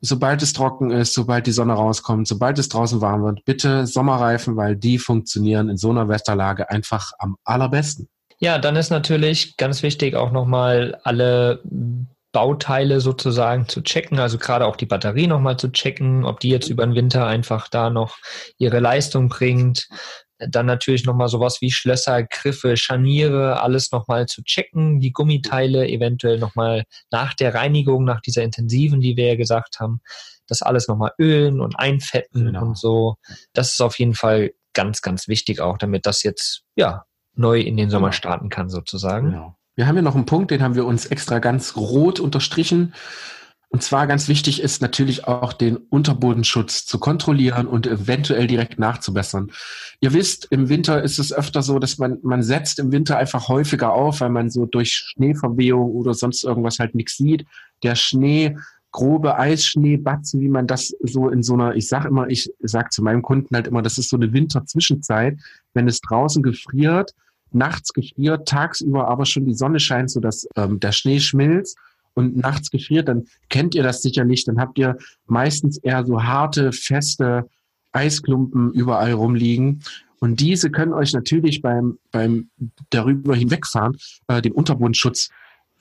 sobald 0.00 0.42
es 0.42 0.52
trocken 0.52 0.90
ist, 0.90 1.14
sobald 1.14 1.46
die 1.46 1.52
Sonne 1.52 1.72
rauskommt, 1.72 2.28
sobald 2.28 2.58
es 2.58 2.68
draußen 2.68 3.00
warm 3.00 3.22
wird, 3.24 3.44
bitte 3.44 3.86
Sommerreifen, 3.86 4.56
weil 4.56 4.76
die 4.76 4.98
funktionieren 4.98 5.68
in 5.68 5.76
so 5.76 5.90
einer 5.90 6.08
Wetterlage 6.08 6.70
einfach 6.70 7.12
am 7.18 7.36
allerbesten. 7.44 8.08
Ja, 8.38 8.58
dann 8.58 8.76
ist 8.76 8.90
natürlich 8.90 9.56
ganz 9.56 9.82
wichtig 9.82 10.14
auch 10.14 10.30
nochmal 10.30 10.98
alle 11.04 11.62
Bauteile 12.32 13.00
sozusagen 13.00 13.66
zu 13.66 13.80
checken, 13.80 14.18
also 14.18 14.36
gerade 14.36 14.66
auch 14.66 14.76
die 14.76 14.84
Batterie 14.84 15.26
nochmal 15.26 15.56
zu 15.56 15.72
checken, 15.72 16.26
ob 16.26 16.40
die 16.40 16.50
jetzt 16.50 16.68
über 16.68 16.84
den 16.84 16.94
Winter 16.94 17.26
einfach 17.26 17.68
da 17.68 17.88
noch 17.88 18.18
ihre 18.58 18.78
Leistung 18.78 19.30
bringt. 19.30 19.88
Dann 20.38 20.66
natürlich 20.66 21.06
nochmal 21.06 21.28
sowas 21.28 21.60
wie 21.60 21.70
Schlösser, 21.70 22.22
Griffe, 22.22 22.76
Scharniere, 22.76 23.60
alles 23.62 23.92
nochmal 23.92 24.26
zu 24.26 24.42
checken, 24.42 25.00
die 25.00 25.12
Gummiteile 25.12 25.88
eventuell 25.88 26.38
nochmal 26.38 26.84
nach 27.10 27.34
der 27.34 27.54
Reinigung, 27.54 28.04
nach 28.04 28.20
dieser 28.20 28.42
intensiven, 28.42 29.00
die 29.00 29.16
wir 29.16 29.28
ja 29.28 29.36
gesagt 29.36 29.80
haben, 29.80 30.00
das 30.46 30.62
alles 30.62 30.88
nochmal 30.88 31.12
ölen 31.18 31.60
und 31.60 31.78
einfetten 31.78 32.46
genau. 32.46 32.62
und 32.62 32.78
so. 32.78 33.16
Das 33.52 33.72
ist 33.72 33.80
auf 33.80 33.98
jeden 33.98 34.14
Fall 34.14 34.52
ganz, 34.74 35.00
ganz 35.00 35.26
wichtig 35.26 35.60
auch, 35.60 35.78
damit 35.78 36.06
das 36.06 36.22
jetzt, 36.22 36.62
ja, 36.76 37.04
neu 37.34 37.60
in 37.60 37.76
den 37.76 37.90
Sommer 37.90 38.08
genau. 38.08 38.16
starten 38.16 38.48
kann 38.48 38.68
sozusagen. 38.68 39.30
Genau. 39.30 39.56
Wir 39.74 39.86
haben 39.86 39.96
hier 39.96 40.02
noch 40.02 40.14
einen 40.14 40.24
Punkt, 40.24 40.50
den 40.50 40.62
haben 40.62 40.74
wir 40.74 40.86
uns 40.86 41.06
extra 41.06 41.38
ganz 41.38 41.76
rot 41.76 42.18
unterstrichen. 42.18 42.94
Und 43.68 43.82
zwar 43.82 44.06
ganz 44.06 44.28
wichtig 44.28 44.62
ist 44.62 44.80
natürlich 44.80 45.26
auch 45.26 45.52
den 45.52 45.76
Unterbodenschutz 45.76 46.86
zu 46.86 46.98
kontrollieren 46.98 47.66
und 47.66 47.86
eventuell 47.86 48.46
direkt 48.46 48.78
nachzubessern. 48.78 49.50
Ihr 50.00 50.12
wisst, 50.12 50.46
im 50.50 50.68
Winter 50.68 51.02
ist 51.02 51.18
es 51.18 51.32
öfter 51.32 51.62
so, 51.62 51.78
dass 51.78 51.98
man, 51.98 52.18
man 52.22 52.42
setzt 52.42 52.78
im 52.78 52.92
Winter 52.92 53.18
einfach 53.18 53.48
häufiger 53.48 53.92
auf, 53.92 54.20
weil 54.20 54.30
man 54.30 54.50
so 54.50 54.66
durch 54.66 54.92
Schneeverwehung 54.92 55.90
oder 55.90 56.14
sonst 56.14 56.44
irgendwas 56.44 56.78
halt 56.78 56.94
nichts 56.94 57.16
sieht. 57.16 57.44
Der 57.82 57.96
Schnee, 57.96 58.56
grobe 58.92 59.36
Eisschneebatzen, 59.36 60.40
wie 60.40 60.48
man 60.48 60.66
das 60.66 60.94
so 61.02 61.28
in 61.28 61.42
so 61.42 61.54
einer, 61.54 61.74
ich 61.74 61.88
sag 61.88 62.06
immer, 62.06 62.28
ich 62.28 62.50
sag 62.60 62.92
zu 62.92 63.02
meinem 63.02 63.20
Kunden 63.20 63.54
halt 63.54 63.66
immer, 63.66 63.82
das 63.82 63.98
ist 63.98 64.08
so 64.08 64.16
eine 64.16 64.32
Winterzwischenzeit, 64.32 65.38
wenn 65.74 65.88
es 65.88 66.00
draußen 66.00 66.42
gefriert 66.42 67.14
nachts 67.52 67.92
gefriert, 67.92 68.46
tagsüber 68.46 69.08
aber 69.08 69.24
schon 69.24 69.46
die 69.46 69.54
Sonne 69.54 69.80
scheint, 69.80 70.10
so 70.10 70.20
dass 70.20 70.48
ähm, 70.56 70.80
der 70.80 70.92
Schnee 70.92 71.20
schmilzt 71.20 71.78
und 72.16 72.36
nachts 72.36 72.70
gefriert, 72.70 73.08
dann 73.08 73.26
kennt 73.50 73.74
ihr 73.74 73.82
das 73.82 74.02
sicherlich. 74.02 74.44
Dann 74.44 74.58
habt 74.58 74.78
ihr 74.78 74.96
meistens 75.26 75.76
eher 75.78 76.04
so 76.04 76.24
harte, 76.24 76.72
feste 76.72 77.48
Eisklumpen 77.92 78.72
überall 78.72 79.12
rumliegen. 79.12 79.82
Und 80.18 80.40
diese 80.40 80.70
können 80.70 80.94
euch 80.94 81.12
natürlich 81.12 81.62
beim, 81.62 81.98
beim 82.10 82.48
darüber 82.90 83.36
hinwegfahren, 83.36 83.96
äh, 84.28 84.40
den 84.40 84.52
Unterbodenschutz, 84.52 85.28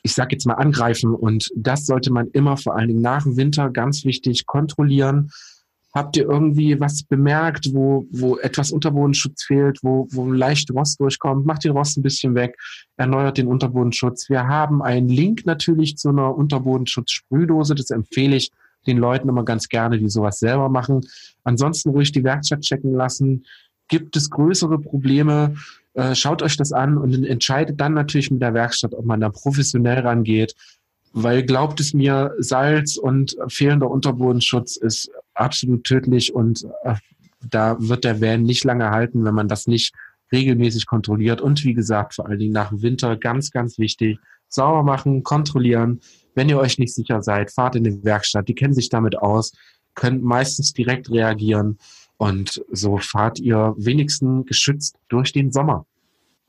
ich 0.03 0.13
sag 0.13 0.33
jetzt 0.33 0.45
mal, 0.45 0.55
angreifen. 0.55 1.15
Und 1.15 1.49
das 1.55 1.85
sollte 1.85 2.11
man 2.11 2.27
immer 2.31 2.57
vor 2.57 2.75
allen 2.75 2.89
Dingen 2.89 3.01
nach 3.01 3.23
dem 3.23 3.37
Winter 3.37 3.69
ganz 3.69 4.03
wichtig 4.03 4.45
kontrollieren 4.45 5.31
Habt 5.95 6.17
ihr 6.17 6.29
irgendwie 6.29 6.77
was 6.77 7.03
bemerkt, 7.03 7.73
wo, 7.73 8.05
wo 8.11 8.37
etwas 8.37 8.73
Unterbodenschutz 8.73 9.43
fehlt, 9.43 9.79
wo, 9.81 10.09
wo 10.11 10.29
leicht 10.29 10.69
Rost 10.71 10.99
durchkommt? 10.99 11.45
Macht 11.45 11.63
den 11.63 11.71
Rost 11.71 11.97
ein 11.97 12.03
bisschen 12.03 12.35
weg, 12.35 12.57
erneuert 12.97 13.37
den 13.37 13.47
Unterbodenschutz. 13.47 14.29
Wir 14.29 14.45
haben 14.45 14.81
einen 14.81 15.07
Link 15.07 15.45
natürlich 15.45 15.97
zu 15.97 16.09
einer 16.09 16.35
Unterbodenschutz-Sprühdose. 16.35 17.75
Das 17.75 17.91
empfehle 17.91 18.35
ich 18.35 18.51
den 18.85 18.97
Leuten 18.97 19.29
immer 19.29 19.45
ganz 19.45 19.69
gerne, 19.69 19.97
die 19.97 20.09
sowas 20.09 20.39
selber 20.39 20.67
machen. 20.67 20.99
Ansonsten 21.45 21.91
ruhig 21.91 22.11
die 22.11 22.25
Werkstatt 22.25 22.59
checken 22.61 22.93
lassen. 22.93 23.45
Gibt 23.87 24.17
es 24.17 24.29
größere 24.29 24.79
Probleme? 24.79 25.55
Äh, 25.93 26.13
schaut 26.13 26.41
euch 26.41 26.57
das 26.57 26.73
an 26.73 26.97
und 26.97 27.23
entscheidet 27.23 27.79
dann 27.79 27.93
natürlich 27.93 28.31
mit 28.31 28.41
der 28.41 28.53
Werkstatt, 28.53 28.93
ob 28.93 29.05
man 29.05 29.21
da 29.21 29.29
professionell 29.29 29.99
rangeht 29.99 30.55
weil 31.17 31.43
glaubt 31.43 31.79
es 31.79 31.93
mir, 31.93 32.35
Salz 32.39 32.97
und 32.97 33.37
fehlender 33.47 33.89
Unterbodenschutz 33.89 34.75
ist 34.75 35.09
absolut 35.35 35.83
tödlich 35.83 36.33
und 36.33 36.65
äh, 36.83 36.95
da 37.49 37.77
wird 37.79 38.03
der 38.03 38.21
Van 38.21 38.43
nicht 38.43 38.63
lange 38.63 38.89
halten, 38.89 39.23
wenn 39.23 39.35
man 39.35 39.47
das 39.47 39.67
nicht 39.67 39.93
regelmäßig 40.31 40.87
kontrolliert. 40.87 41.41
Und 41.41 41.63
wie 41.63 41.73
gesagt, 41.73 42.15
vor 42.15 42.27
allen 42.27 42.39
Dingen 42.39 42.53
nach 42.53 42.69
dem 42.69 42.81
Winter 42.81 43.15
ganz, 43.17 43.51
ganz 43.51 43.77
wichtig, 43.77 44.19
sauber 44.47 44.83
machen, 44.83 45.23
kontrollieren. 45.23 45.99
Wenn 46.33 46.49
ihr 46.49 46.57
euch 46.57 46.79
nicht 46.79 46.93
sicher 46.93 47.21
seid, 47.21 47.51
fahrt 47.51 47.75
in 47.75 47.83
die 47.83 48.03
Werkstatt, 48.03 48.47
die 48.47 48.55
kennen 48.55 48.73
sich 48.73 48.89
damit 48.89 49.17
aus, 49.17 49.53
könnt 49.93 50.23
meistens 50.23 50.73
direkt 50.73 51.09
reagieren 51.09 51.77
und 52.17 52.63
so 52.71 52.97
fahrt 52.97 53.39
ihr 53.39 53.73
wenigstens 53.77 54.45
geschützt 54.45 54.97
durch 55.09 55.33
den 55.33 55.51
Sommer. 55.51 55.85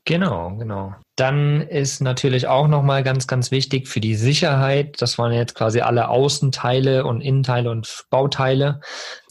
Genau, 0.07 0.55
genau. 0.55 0.95
Dann 1.17 1.59
ist 1.59 1.99
natürlich 1.99 2.47
auch 2.47 2.69
nochmal 2.69 3.03
ganz, 3.03 3.27
ganz 3.27 3.51
wichtig 3.51 3.89
für 3.89 3.99
die 3.99 4.15
Sicherheit, 4.15 5.01
das 5.01 5.17
waren 5.17 5.33
jetzt 5.33 5.53
quasi 5.53 5.81
alle 5.81 6.07
Außenteile 6.07 7.05
und 7.05 7.19
Innenteile 7.19 7.69
und 7.69 8.05
Bauteile, 8.09 8.79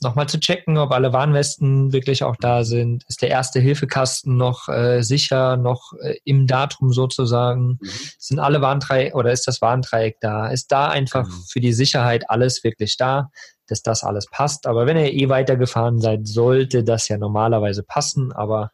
nochmal 0.02 0.28
zu 0.28 0.38
checken, 0.38 0.76
ob 0.76 0.92
alle 0.92 1.14
Warnwesten 1.14 1.95
wirklich 1.95 2.25
auch 2.25 2.37
da 2.38 2.62
sind. 2.62 3.04
Ist 3.09 3.23
der 3.23 3.30
erste 3.30 3.59
Hilfekasten 3.59 4.37
noch 4.37 4.68
äh, 4.68 5.00
sicher, 5.00 5.56
noch 5.56 5.95
äh, 6.02 6.16
im 6.25 6.47
Datum 6.47 6.92
sozusagen? 6.92 7.78
Mhm. 7.80 7.90
Sind 8.18 8.38
alle 8.38 8.61
Warndreieck 8.61 9.14
oder 9.14 9.33
ist 9.33 9.49
das 9.49 9.62
Warndreieck 9.62 10.16
da? 10.21 10.49
Ist 10.49 10.71
da 10.71 10.88
einfach 10.88 11.26
mhm. 11.26 11.42
für 11.49 11.61
die 11.61 11.73
Sicherheit 11.73 12.28
alles 12.28 12.64
wirklich 12.64 12.99
da? 12.99 13.30
dass 13.68 13.83
das 13.83 14.04
alles 14.04 14.26
passt. 14.30 14.68
Aber 14.68 14.87
wenn 14.87 14.97
ihr 14.97 15.12
eh 15.12 15.28
weitergefahren 15.28 16.00
seid, 16.00 16.28
sollte 16.28 16.85
das 16.85 17.09
ja 17.09 17.18
normalerweise 17.18 17.83
passen. 17.83 18.33
Aber 18.33 18.71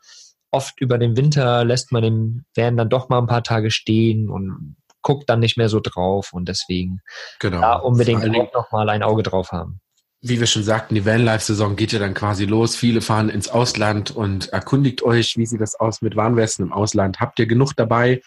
oft 0.53 0.81
über 0.81 0.99
den 0.99 1.17
Winter 1.17 1.65
lässt 1.65 1.91
man 1.91 2.03
den 2.03 2.45
Van 2.55 2.77
dann 2.77 2.89
doch 2.89 3.09
mal 3.09 3.19
ein 3.19 3.27
paar 3.27 3.43
Tage 3.43 3.71
stehen 3.71 4.29
und 4.29 4.77
guckt 5.01 5.29
dann 5.29 5.41
nicht 5.41 5.57
mehr 5.57 5.69
so 5.69 5.81
drauf 5.81 6.33
und 6.33 6.49
deswegen 6.49 7.01
genau. 7.41 7.61
da 7.61 7.75
unbedingt 7.75 8.25
auch 8.25 8.53
noch 8.53 8.73
mal 8.73 8.89
ein 8.89 9.03
Auge 9.03 9.23
drauf 9.25 9.51
haben. 9.51 9.81
Wie 10.25 10.39
wir 10.39 10.47
schon 10.47 10.63
sagten, 10.63 10.95
die 10.95 11.05
Vanlife-Saison 11.05 11.75
geht 11.75 11.93
ja 11.93 11.99
dann 11.99 12.15
quasi 12.15 12.45
los. 12.45 12.77
Viele 12.77 13.01
fahren 13.01 13.29
ins 13.29 13.49
Ausland 13.49 14.13
und 14.13 14.53
erkundigt 14.53 15.03
euch, 15.03 15.37
wie 15.37 15.47
sieht 15.47 15.61
das 15.61 15.75
aus 15.75 16.01
mit 16.01 16.15
Warnwesten 16.15 16.67
im 16.67 16.73
Ausland. 16.73 17.19
Habt 17.19 17.41
ihr 17.41 17.47
genug 17.47 17.73
dabei? 17.75 18.23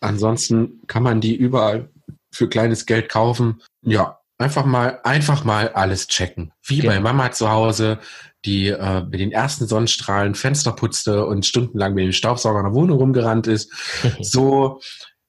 Ansonsten 0.00 0.82
kann 0.86 1.02
man 1.02 1.22
die 1.22 1.34
überall 1.34 1.88
für 2.30 2.48
kleines 2.48 2.84
Geld 2.84 3.08
kaufen. 3.08 3.62
Ja, 3.80 4.20
einfach 4.36 4.66
mal, 4.66 5.00
einfach 5.02 5.44
mal 5.44 5.70
alles 5.70 6.08
checken. 6.08 6.52
Wie 6.62 6.80
genau. 6.80 6.92
bei 6.92 7.00
Mama 7.00 7.32
zu 7.32 7.50
Hause 7.50 7.98
die 8.44 8.68
äh, 8.68 9.02
mit 9.04 9.20
den 9.20 9.32
ersten 9.32 9.66
Sonnenstrahlen 9.66 10.34
Fenster 10.34 10.72
putzte 10.72 11.26
und 11.26 11.44
stundenlang 11.44 11.94
mit 11.94 12.04
dem 12.04 12.12
Staubsauger 12.12 12.60
in 12.60 12.66
der 12.66 12.74
Wohnung 12.74 12.98
rumgerannt 12.98 13.46
ist. 13.46 13.72
so 14.20 14.80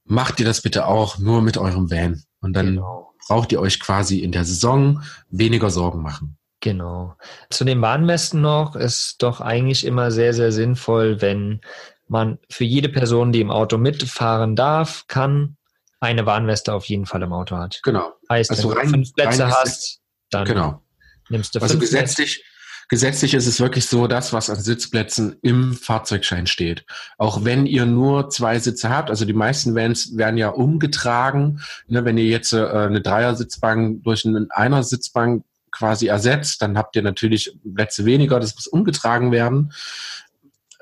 macht 0.06 0.39
ihr 0.39 0.46
das 0.46 0.62
bitte 0.62 0.88
auch 0.88 1.18
nur 1.18 1.41
mit 1.41 1.58
eurem 1.58 1.89
Van. 1.89 2.24
Und 2.41 2.53
dann 2.53 2.68
genau. 2.68 3.13
braucht 3.27 3.51
ihr 3.51 3.60
euch 3.60 3.80
quasi 3.80 4.20
in 4.20 4.32
der 4.32 4.46
Saison 4.46 5.03
weniger 5.30 5.70
Sorgen 5.70 6.01
machen. 6.01 6.38
Genau. 6.62 7.15
Zu 7.50 7.65
den 7.65 7.82
Warnwesten 7.82 8.41
noch 8.41 8.75
ist 8.75 9.24
doch 9.24 9.41
eigentlich 9.41 9.86
immer 9.86 10.12
sehr, 10.12 10.34
sehr 10.34 10.51
sinnvoll, 10.51 11.22
wenn 11.22 11.62
man 12.08 12.38
für 12.50 12.65
jede 12.65 12.89
Person, 12.89 13.32
die 13.32 13.41
im 13.41 13.50
Auto 13.50 13.77
mitfahren 13.77 14.56
darf, 14.56 15.06
kann, 15.08 15.58
eine 16.00 16.25
Warnweste 16.25 16.74
auf 16.74 16.86
jeden 16.86 17.06
Fall 17.06 17.22
im 17.22 17.34
Auto 17.34 17.58
hat. 17.58 17.80
Genau. 17.84 18.13
Heißt, 18.30 18.51
also 18.51 18.70
wenn 18.70 18.77
rein, 18.77 18.86
du 18.88 18.91
fünf 18.94 19.13
Plätze 19.13 19.48
hast, 19.48 20.01
dann 20.30 20.46
genau. 20.46 20.84
nimmst 21.30 21.56
du 21.56 21.60
also 21.60 21.74
fünf 21.74 21.84
Also 21.84 21.98
gesetzlich, 21.98 22.44
Gesetzlich 22.92 23.34
ist 23.34 23.48
es 23.48 23.62
wirklich 23.62 23.86
so, 23.86 24.06
das, 24.06 24.34
was 24.34 24.50
an 24.50 24.60
Sitzplätzen 24.60 25.38
im 25.42 25.76
Fahrzeugschein 25.76 26.46
steht. 26.46 26.86
Auch 27.18 27.46
wenn 27.46 27.66
ihr 27.66 27.86
nur 27.86 28.30
zwei 28.30 28.60
Sitze 28.60 28.90
habt, 28.90 29.10
also 29.10 29.24
die 29.24 29.32
meisten 29.32 29.76
Vans 29.76 30.18
werden 30.18 30.36
ja 30.38 30.50
umgetragen. 30.50 31.62
Ne, 31.88 32.04
wenn 32.04 32.18
ihr 32.18 32.26
jetzt 32.26 32.52
äh, 32.52 32.66
eine 32.66 33.00
Dreiersitzbank 33.00 34.04
durch 34.04 34.26
eine 34.26 34.46
Einer-Sitzbank 34.50 35.46
quasi 35.72 36.08
ersetzt, 36.08 36.62
dann 36.62 36.78
habt 36.78 36.98
ihr 36.98 37.02
natürlich 37.02 37.58
Plätze 37.74 38.04
weniger, 38.04 38.42
das 38.42 38.56
muss 38.56 38.68
umgetragen 38.68 39.32
werden. 39.32 39.72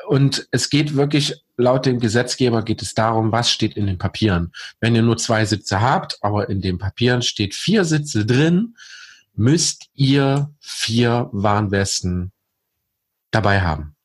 Und 0.07 0.47
es 0.49 0.71
geht 0.71 0.95
wirklich, 0.95 1.43
laut 1.57 1.85
dem 1.85 1.99
Gesetzgeber 1.99 2.63
geht 2.63 2.81
es 2.81 2.95
darum, 2.95 3.31
was 3.31 3.51
steht 3.51 3.77
in 3.77 3.85
den 3.85 3.99
Papieren. 3.99 4.51
Wenn 4.79 4.95
ihr 4.95 5.03
nur 5.03 5.17
zwei 5.17 5.45
Sitze 5.45 5.79
habt, 5.79 6.17
aber 6.21 6.49
in 6.49 6.61
den 6.61 6.79
Papieren 6.79 7.21
steht 7.21 7.53
vier 7.53 7.85
Sitze 7.85 8.25
drin, 8.25 8.73
müsst 9.35 9.89
ihr 9.93 10.53
vier 10.59 11.29
Warnwesten 11.31 12.31
dabei 13.31 13.61
haben. 13.61 13.95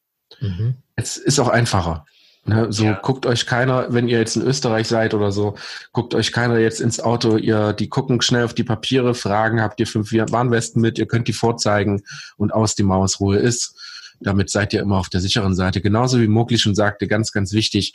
Mhm. 0.40 0.76
Es 0.96 1.16
ist 1.16 1.38
auch 1.38 1.48
einfacher. 1.48 2.04
Ne, 2.46 2.70
so 2.70 2.84
ja. 2.84 2.92
guckt 2.92 3.24
euch 3.24 3.46
keiner, 3.46 3.94
wenn 3.94 4.06
ihr 4.06 4.18
jetzt 4.18 4.36
in 4.36 4.42
Österreich 4.42 4.86
seid 4.86 5.14
oder 5.14 5.32
so, 5.32 5.56
guckt 5.92 6.14
euch 6.14 6.30
keiner 6.30 6.58
jetzt 6.58 6.78
ins 6.78 7.00
Auto, 7.00 7.38
ihr, 7.38 7.72
die 7.72 7.88
gucken 7.88 8.20
schnell 8.20 8.44
auf 8.44 8.52
die 8.52 8.64
Papiere, 8.64 9.14
fragen, 9.14 9.62
habt 9.62 9.80
ihr 9.80 9.86
fünf 9.86 10.12
Warnwesten 10.12 10.82
mit, 10.82 10.98
ihr 10.98 11.06
könnt 11.06 11.26
die 11.26 11.32
vorzeigen 11.32 12.02
und 12.36 12.52
aus 12.52 12.74
die 12.74 12.82
Maus 12.82 13.18
Ruhe 13.18 13.38
ist. 13.38 13.74
Damit 14.20 14.50
seid 14.50 14.74
ihr 14.74 14.82
immer 14.82 14.98
auf 14.98 15.08
der 15.08 15.22
sicheren 15.22 15.54
Seite. 15.54 15.80
Genauso 15.80 16.20
wie 16.20 16.28
Mogli 16.28 16.58
schon 16.58 16.74
sagte, 16.74 17.08
ganz, 17.08 17.32
ganz 17.32 17.52
wichtig, 17.52 17.94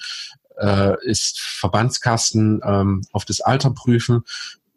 äh, 0.59 0.95
ist 1.05 1.39
Verbandskasten 1.39 2.61
ähm, 2.65 3.03
auf 3.11 3.25
das 3.25 3.41
Alter 3.41 3.69
prüfen 3.69 4.23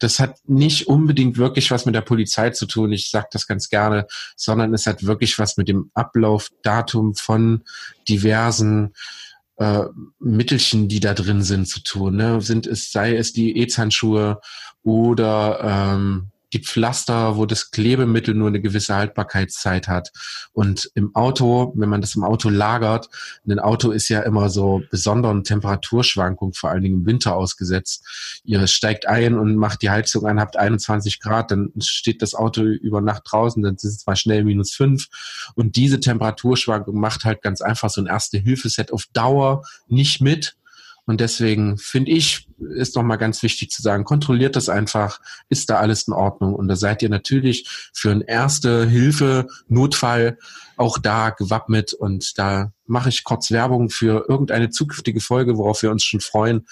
das 0.02 0.18
hat 0.18 0.36
nicht 0.46 0.88
unbedingt 0.88 1.38
wirklich 1.38 1.70
was 1.70 1.86
mit 1.86 1.94
der 1.94 2.00
Polizei 2.00 2.50
zu 2.50 2.66
tun, 2.66 2.92
ich 2.92 3.10
sage 3.10 3.28
das 3.32 3.46
ganz 3.46 3.68
gerne, 3.68 4.06
sondern 4.36 4.74
es 4.74 4.86
hat 4.86 5.04
wirklich 5.04 5.38
was 5.38 5.56
mit 5.56 5.68
dem 5.68 5.90
Ablaufdatum 5.94 7.14
von 7.14 7.62
diversen 8.08 8.94
äh, 9.56 9.84
Mittelchen, 10.18 10.88
die 10.88 11.00
da 11.00 11.14
drin 11.14 11.42
sind, 11.42 11.68
zu 11.68 11.80
tun. 11.82 12.16
Ne? 12.16 12.40
Sind 12.40 12.66
es, 12.66 12.90
sei 12.90 13.16
es 13.16 13.32
die 13.32 13.56
E-Zahnschuhe 13.58 14.40
oder 14.82 15.60
ähm, 15.94 16.32
die 16.52 16.60
Pflaster, 16.60 17.36
wo 17.36 17.46
das 17.46 17.70
Klebemittel 17.70 18.34
nur 18.34 18.48
eine 18.48 18.60
gewisse 18.60 18.94
Haltbarkeitszeit 18.94 19.88
hat. 19.88 20.10
Und 20.52 20.90
im 20.94 21.14
Auto, 21.14 21.72
wenn 21.76 21.88
man 21.88 22.00
das 22.00 22.14
im 22.14 22.24
Auto 22.24 22.48
lagert, 22.48 23.08
ein 23.48 23.58
Auto 23.58 23.90
ist 23.90 24.08
ja 24.08 24.20
immer 24.20 24.50
so 24.50 24.82
besonderen 24.90 25.44
Temperaturschwankungen, 25.44 26.54
vor 26.54 26.70
allen 26.70 26.82
Dingen 26.82 27.00
im 27.00 27.06
Winter 27.06 27.34
ausgesetzt. 27.36 28.04
Ihr 28.44 28.66
steigt 28.66 29.06
ein 29.06 29.38
und 29.38 29.56
macht 29.56 29.82
die 29.82 29.90
Heizung 29.90 30.26
an, 30.26 30.40
habt 30.40 30.56
21 30.56 31.20
Grad, 31.20 31.50
dann 31.50 31.72
steht 31.78 32.22
das 32.22 32.34
Auto 32.34 32.62
über 32.62 33.00
Nacht 33.00 33.22
draußen, 33.26 33.62
dann 33.62 33.78
sind 33.78 33.90
es 33.90 34.06
mal 34.06 34.16
schnell 34.16 34.44
minus 34.44 34.72
fünf. 34.72 35.08
Und 35.54 35.76
diese 35.76 36.00
Temperaturschwankung 36.00 36.98
macht 36.98 37.24
halt 37.24 37.42
ganz 37.42 37.60
einfach 37.60 37.90
so 37.90 38.00
ein 38.00 38.06
Erste-Hilfe-Set 38.06 38.92
auf 38.92 39.06
Dauer 39.12 39.62
nicht 39.88 40.20
mit. 40.20 40.56
Und 41.04 41.20
deswegen 41.20 41.78
finde 41.78 42.12
ich, 42.12 42.46
ist 42.76 42.94
nochmal 42.94 43.18
ganz 43.18 43.42
wichtig 43.42 43.70
zu 43.70 43.82
sagen, 43.82 44.04
kontrolliert 44.04 44.54
das 44.54 44.68
einfach, 44.68 45.18
ist 45.48 45.68
da 45.68 45.78
alles 45.78 46.06
in 46.06 46.14
Ordnung. 46.14 46.54
Und 46.54 46.68
da 46.68 46.76
seid 46.76 47.02
ihr 47.02 47.08
natürlich 47.08 47.68
für 47.92 48.12
einen 48.12 48.20
Erste-Hilfe-Notfall 48.20 50.38
auch 50.76 50.98
da 50.98 51.30
gewappnet. 51.30 51.92
Und 51.92 52.38
da 52.38 52.70
mache 52.86 53.08
ich 53.08 53.24
kurz 53.24 53.50
Werbung 53.50 53.90
für 53.90 54.26
irgendeine 54.28 54.70
zukünftige 54.70 55.20
Folge, 55.20 55.58
worauf 55.58 55.82
wir 55.82 55.90
uns 55.90 56.04
schon 56.04 56.20
freuen. 56.20 56.68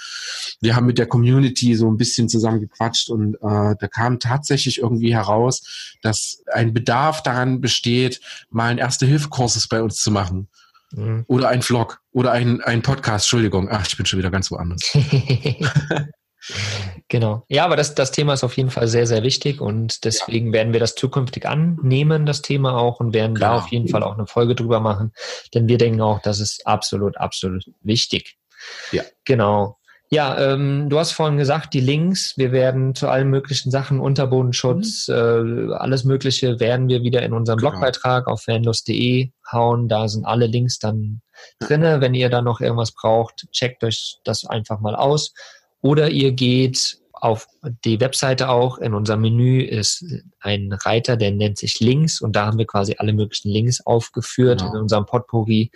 Wir 0.60 0.76
haben 0.76 0.86
mit 0.86 0.98
der 0.98 1.06
Community 1.06 1.74
so 1.74 1.90
ein 1.90 1.96
bisschen 1.96 2.28
zusammen 2.28 2.60
gequatscht 2.60 3.10
und 3.10 3.34
äh, 3.36 3.74
da 3.78 3.88
kam 3.88 4.20
tatsächlich 4.20 4.78
irgendwie 4.78 5.12
heraus, 5.12 5.96
dass 6.02 6.44
ein 6.52 6.72
Bedarf 6.72 7.22
daran 7.22 7.60
besteht, 7.60 8.20
mal 8.50 8.68
einen 8.68 8.78
Erste-Hilfe-Kurses 8.78 9.66
bei 9.66 9.82
uns 9.82 9.96
zu 9.96 10.12
machen. 10.12 10.46
Mhm. 10.92 11.24
Oder 11.28 11.48
ein 11.48 11.62
Vlog 11.62 12.00
oder 12.12 12.32
ein, 12.32 12.60
ein 12.62 12.82
Podcast, 12.82 13.26
Entschuldigung. 13.26 13.68
Ach, 13.70 13.86
ich 13.86 13.96
bin 13.96 14.06
schon 14.06 14.18
wieder 14.18 14.30
ganz 14.30 14.50
woanders. 14.50 14.82
genau. 17.08 17.44
Ja, 17.48 17.64
aber 17.64 17.76
das, 17.76 17.94
das 17.94 18.12
Thema 18.12 18.32
ist 18.32 18.44
auf 18.44 18.56
jeden 18.56 18.70
Fall 18.70 18.88
sehr, 18.88 19.06
sehr 19.06 19.22
wichtig 19.22 19.60
und 19.60 20.04
deswegen 20.04 20.48
ja. 20.48 20.52
werden 20.54 20.72
wir 20.72 20.80
das 20.80 20.94
zukünftig 20.94 21.46
annehmen, 21.46 22.26
das 22.26 22.42
Thema 22.42 22.76
auch, 22.76 23.00
und 23.00 23.14
werden 23.14 23.36
Klar. 23.36 23.56
da 23.56 23.58
auf 23.58 23.68
jeden 23.68 23.88
Fall 23.88 24.02
auch 24.02 24.14
eine 24.14 24.26
Folge 24.26 24.54
drüber 24.54 24.80
machen, 24.80 25.12
denn 25.54 25.68
wir 25.68 25.78
denken 25.78 26.00
auch, 26.00 26.20
das 26.20 26.40
ist 26.40 26.66
absolut, 26.66 27.16
absolut 27.18 27.64
wichtig. 27.82 28.36
Ja. 28.92 29.02
Genau. 29.24 29.78
Ja, 30.12 30.36
ähm, 30.40 30.88
du 30.88 30.98
hast 30.98 31.12
vorhin 31.12 31.38
gesagt, 31.38 31.72
die 31.72 31.80
Links, 31.80 32.36
wir 32.36 32.50
werden 32.50 32.96
zu 32.96 33.08
allen 33.08 33.30
möglichen 33.30 33.70
Sachen, 33.70 34.00
Unterbodenschutz, 34.00 35.06
mhm. 35.06 35.70
äh, 35.70 35.74
alles 35.74 36.02
Mögliche 36.02 36.58
werden 36.58 36.88
wir 36.88 37.02
wieder 37.02 37.22
in 37.22 37.32
unserem 37.32 37.58
genau. 37.58 37.70
Blogbeitrag 37.70 38.26
auf 38.26 38.42
fanlust.de 38.42 39.30
hauen. 39.52 39.88
Da 39.88 40.08
sind 40.08 40.24
alle 40.24 40.46
Links 40.46 40.80
dann 40.80 41.22
drinne. 41.60 42.00
Wenn 42.00 42.14
ihr 42.14 42.28
da 42.28 42.42
noch 42.42 42.60
irgendwas 42.60 42.92
braucht, 42.92 43.46
checkt 43.52 43.84
euch 43.84 44.16
das 44.24 44.44
einfach 44.44 44.80
mal 44.80 44.96
aus. 44.96 45.32
Oder 45.80 46.10
ihr 46.10 46.32
geht 46.32 46.98
auf 47.12 47.46
die 47.84 48.00
Webseite 48.00 48.48
auch. 48.48 48.78
In 48.78 48.94
unserem 48.94 49.20
Menü 49.20 49.62
ist 49.62 50.04
ein 50.40 50.72
Reiter, 50.72 51.16
der 51.16 51.30
nennt 51.30 51.58
sich 51.58 51.78
Links 51.78 52.20
und 52.20 52.34
da 52.34 52.46
haben 52.46 52.58
wir 52.58 52.66
quasi 52.66 52.96
alle 52.98 53.12
möglichen 53.12 53.50
Links 53.50 53.84
aufgeführt 53.86 54.60
genau. 54.60 54.72
in 54.72 54.80
unserem 54.80 55.06
Potpourri 55.06 55.70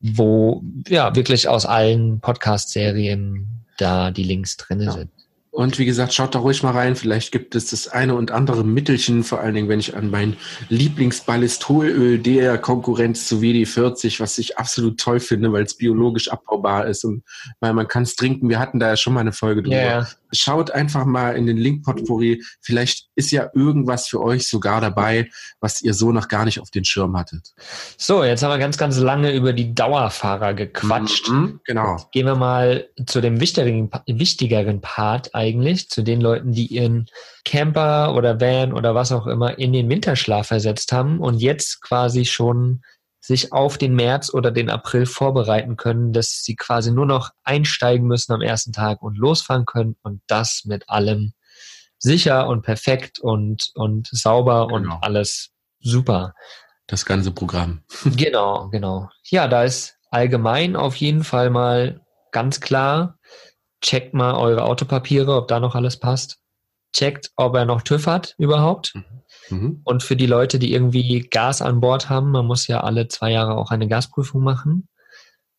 wo 0.00 0.62
ja 0.88 1.14
wirklich 1.14 1.48
aus 1.48 1.66
allen 1.66 2.20
Podcast-Serien 2.20 3.64
da 3.78 4.10
die 4.10 4.24
Links 4.24 4.56
drin 4.56 4.80
ja. 4.80 4.92
sind. 4.92 5.10
Und 5.56 5.78
wie 5.78 5.86
gesagt, 5.86 6.12
schaut 6.12 6.34
da 6.34 6.40
ruhig 6.40 6.62
mal 6.62 6.72
rein. 6.72 6.96
Vielleicht 6.96 7.32
gibt 7.32 7.54
es 7.54 7.70
das 7.70 7.88
eine 7.88 8.14
und 8.14 8.30
andere 8.30 8.62
Mittelchen, 8.62 9.24
vor 9.24 9.40
allen 9.40 9.54
Dingen, 9.54 9.70
wenn 9.70 9.80
ich 9.80 9.96
an 9.96 10.10
mein 10.10 10.36
Lieblingsballistolöl 10.68 12.18
der 12.18 12.58
Konkurrenz 12.58 13.26
zu 13.26 13.40
WD40, 13.40 14.20
was 14.20 14.36
ich 14.36 14.58
absolut 14.58 15.00
toll 15.00 15.18
finde, 15.18 15.50
weil 15.54 15.64
es 15.64 15.74
biologisch 15.74 16.28
abbaubar 16.30 16.86
ist 16.86 17.04
und 17.04 17.22
weil 17.60 17.72
man 17.72 17.88
kann 17.88 18.02
es 18.02 18.16
trinken. 18.16 18.50
Wir 18.50 18.58
hatten 18.58 18.78
da 18.78 18.88
ja 18.88 18.96
schon 18.98 19.14
mal 19.14 19.20
eine 19.20 19.32
Folge 19.32 19.62
drüber. 19.62 19.76
Yeah. 19.76 20.08
Schaut 20.32 20.70
einfach 20.70 21.04
mal 21.04 21.36
in 21.36 21.46
den 21.46 21.56
Link 21.56 21.84
Potpourri. 21.84 22.42
Vielleicht 22.60 23.08
ist 23.14 23.30
ja 23.30 23.50
irgendwas 23.54 24.08
für 24.08 24.22
euch 24.22 24.48
sogar 24.48 24.80
dabei, 24.80 25.30
was 25.60 25.82
ihr 25.82 25.94
so 25.94 26.12
noch 26.12 26.28
gar 26.28 26.44
nicht 26.44 26.60
auf 26.60 26.70
den 26.70 26.84
Schirm 26.84 27.16
hattet. 27.16 27.54
So, 27.96 28.24
jetzt 28.24 28.42
haben 28.42 28.50
wir 28.50 28.58
ganz, 28.58 28.78
ganz 28.78 28.98
lange 28.98 29.32
über 29.32 29.52
die 29.52 29.74
Dauerfahrer 29.74 30.54
gequatscht. 30.54 31.28
Mhm, 31.28 31.60
genau. 31.64 31.96
Jetzt 31.96 32.12
gehen 32.12 32.26
wir 32.26 32.36
mal 32.36 32.88
zu 33.06 33.20
dem 33.20 33.40
wichtigeren, 33.40 33.90
wichtigeren 34.06 34.80
Part 34.80 35.34
eigentlich 35.34 35.88
zu 35.90 36.02
den 36.02 36.20
Leuten, 36.20 36.52
die 36.52 36.66
ihren 36.66 37.06
Camper 37.44 38.14
oder 38.14 38.40
Van 38.40 38.72
oder 38.72 38.94
was 38.94 39.12
auch 39.12 39.26
immer 39.26 39.58
in 39.58 39.72
den 39.72 39.88
Winterschlaf 39.88 40.48
versetzt 40.48 40.92
haben 40.92 41.20
und 41.20 41.38
jetzt 41.38 41.80
quasi 41.80 42.24
schon 42.24 42.82
sich 43.20 43.52
auf 43.52 43.78
den 43.78 43.94
März 43.94 44.32
oder 44.32 44.50
den 44.50 44.70
April 44.70 45.06
vorbereiten 45.06 45.76
können, 45.76 46.12
dass 46.12 46.42
sie 46.42 46.54
quasi 46.54 46.92
nur 46.92 47.06
noch 47.06 47.30
einsteigen 47.42 48.06
müssen 48.06 48.32
am 48.32 48.42
ersten 48.42 48.72
Tag 48.72 49.02
und 49.02 49.16
losfahren 49.16 49.66
können 49.66 49.96
und 50.02 50.22
das 50.26 50.62
mit 50.64 50.88
allem 50.88 51.32
sicher 51.98 52.46
und 52.46 52.62
perfekt 52.62 53.18
und, 53.18 53.70
und 53.74 54.08
sauber 54.10 54.68
genau. 54.68 54.94
und 54.94 55.02
alles 55.02 55.50
super. 55.80 56.34
Das 56.86 57.04
ganze 57.04 57.32
Programm. 57.32 57.82
genau, 58.04 58.68
genau. 58.68 59.08
Ja, 59.24 59.48
da 59.48 59.64
ist 59.64 59.96
allgemein 60.10 60.76
auf 60.76 60.96
jeden 60.96 61.24
Fall 61.24 61.50
mal 61.50 62.00
ganz 62.30 62.60
klar, 62.60 63.18
checkt 63.80 64.14
mal 64.14 64.34
eure 64.34 64.64
Autopapiere, 64.64 65.34
ob 65.34 65.48
da 65.48 65.58
noch 65.58 65.74
alles 65.74 65.98
passt. 65.98 66.38
Checkt, 66.92 67.32
ob 67.36 67.56
er 67.56 67.64
noch 67.64 67.82
TÜV 67.82 68.06
hat 68.06 68.34
überhaupt. 68.38 68.94
Mhm. 68.94 69.04
Mhm. 69.50 69.80
Und 69.84 70.02
für 70.02 70.16
die 70.16 70.26
Leute, 70.26 70.58
die 70.58 70.72
irgendwie 70.72 71.20
Gas 71.20 71.62
an 71.62 71.80
Bord 71.80 72.08
haben, 72.08 72.30
man 72.30 72.46
muss 72.46 72.66
ja 72.66 72.80
alle 72.80 73.08
zwei 73.08 73.32
Jahre 73.32 73.56
auch 73.56 73.70
eine 73.70 73.88
Gasprüfung 73.88 74.42
machen, 74.42 74.88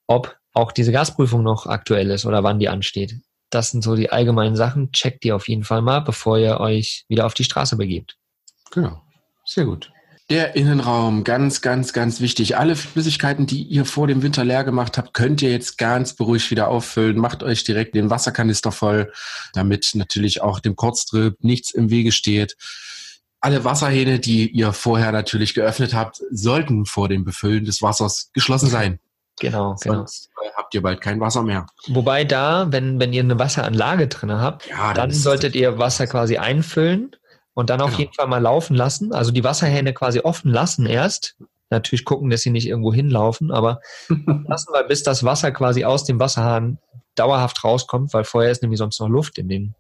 ob 0.08 0.38
auch 0.54 0.72
diese 0.72 0.92
Gasprüfung 0.92 1.44
noch 1.44 1.68
aktuell 1.68 2.10
ist 2.12 2.26
oder 2.26 2.44
wann 2.44 2.60
die 2.60 2.70
ansteht. 2.70 3.16
Das 3.50 3.72
sind 3.72 3.84
so 3.84 3.96
die 3.96 4.12
allgemeinen 4.12 4.56
Sachen. 4.56 4.92
Checkt 4.92 5.24
die 5.24 5.32
auf 5.32 5.48
jeden 5.48 5.64
Fall 5.64 5.82
mal, 5.82 6.00
bevor 6.00 6.38
ihr 6.38 6.60
euch 6.60 7.06
wieder 7.08 7.26
auf 7.26 7.34
die 7.34 7.44
Straße 7.44 7.78
begebt. 7.78 8.18
Genau. 8.72 9.02
Sehr 9.46 9.66
gut. 9.66 9.92
Der 10.30 10.58
Innenraum, 10.58 11.24
ganz, 11.24 11.62
ganz, 11.62 11.94
ganz 11.94 12.20
wichtig. 12.20 12.58
Alle 12.58 12.76
Flüssigkeiten, 12.76 13.46
die 13.46 13.64
ihr 13.64 13.86
vor 13.86 14.08
dem 14.08 14.22
Winter 14.22 14.44
leer 14.44 14.66
gemacht 14.66 14.98
habt, 14.98 15.14
könnt 15.14 15.42
ihr 15.42 15.52
jetzt 15.52 15.78
ganz 15.78 16.16
beruhigt 16.16 16.52
wieder 16.52 16.68
auffüllen. 16.68 17.18
Macht 17.18 17.44
euch 17.44 17.64
direkt 17.64 17.96
den 17.96 18.10
Wasserkanister 18.10 18.74
voll, 18.74 19.14
damit 19.54 19.92
natürlich 19.94 20.42
auch 20.42 20.60
dem 20.60 20.76
Kurztrip 20.76 21.42
nichts 21.42 21.72
im 21.72 21.90
Wege 21.90 22.12
steht. 22.12 22.58
Alle 23.48 23.64
Wasserhähne, 23.64 24.20
die 24.20 24.50
ihr 24.50 24.74
vorher 24.74 25.14
natürlich 25.14 25.54
geöffnet 25.54 25.94
habt, 25.94 26.22
sollten 26.32 26.86
vor 26.86 27.08
dem 27.08 27.24
Befüllen 27.24 27.64
des 27.64 27.82
Wassers 27.82 28.30
geschlossen 28.34 28.68
sein. 28.68 29.00
Genau, 29.40 29.76
genau. 29.82 29.96
Sonst 30.00 30.30
genau. 30.36 30.54
habt 30.58 30.74
ihr 30.76 30.82
bald 30.82 31.00
kein 31.00 31.22
Wasser 31.22 31.44
mehr. 31.44 31.66
Wobei 31.88 32.26
da, 32.26 32.68
wenn, 32.74 33.00
wenn 33.00 33.14
ihr 33.14 33.24
eine 33.24 33.40
Wasseranlage 33.40 34.10
drin 34.10 34.34
habt, 34.34 34.68
ja, 34.68 34.88
dann, 34.88 34.96
dann 34.96 35.12
solltet 35.12 35.56
ihr 35.56 35.78
Wasser 35.78 36.08
quasi 36.08 36.36
einfüllen 36.36 37.16
und 37.54 37.70
dann 37.70 37.80
auf 37.80 37.92
genau. 37.92 38.00
jeden 38.00 38.14
Fall 38.14 38.28
mal 38.28 38.42
laufen 38.42 38.76
lassen. 38.76 39.14
Also 39.14 39.32
die 39.32 39.46
Wasserhähne 39.46 39.94
quasi 39.94 40.20
offen 40.20 40.52
lassen 40.52 40.86
erst. 40.86 41.38
Natürlich 41.70 42.06
gucken, 42.06 42.30
dass 42.30 42.42
sie 42.42 42.50
nicht 42.50 42.68
irgendwo 42.68 42.94
hinlaufen, 42.94 43.52
aber 43.52 43.82
lassen 44.48 44.74
wir, 44.74 44.84
bis 44.88 45.04
das 45.04 45.24
Wasser 45.24 45.52
quasi 45.52 45.84
aus 45.84 46.06
dem 46.06 46.20
Wasserhahn 46.20 46.80
dauerhaft 47.16 47.64
rauskommt, 47.64 48.14
weil 48.14 48.24
vorher 48.24 48.52
ist 48.52 48.62
nämlich 48.62 48.78
sonst 48.78 49.00
noch 49.00 49.10
Luft 49.10 49.38
in 49.38 49.50
den, 49.50 49.76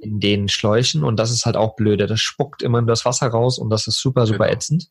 in 0.00 0.20
den 0.20 0.48
Schläuchen 0.48 1.02
und 1.02 1.16
das 1.16 1.30
ist 1.30 1.46
halt 1.46 1.56
auch 1.56 1.76
blöde. 1.76 2.06
Das 2.06 2.20
spuckt 2.20 2.62
immer 2.62 2.82
das 2.82 3.04
Wasser 3.04 3.28
raus 3.28 3.58
und 3.58 3.70
das 3.70 3.86
ist 3.86 4.00
super, 4.00 4.26
super 4.26 4.44
genau. 4.44 4.56
ätzend 4.56 4.88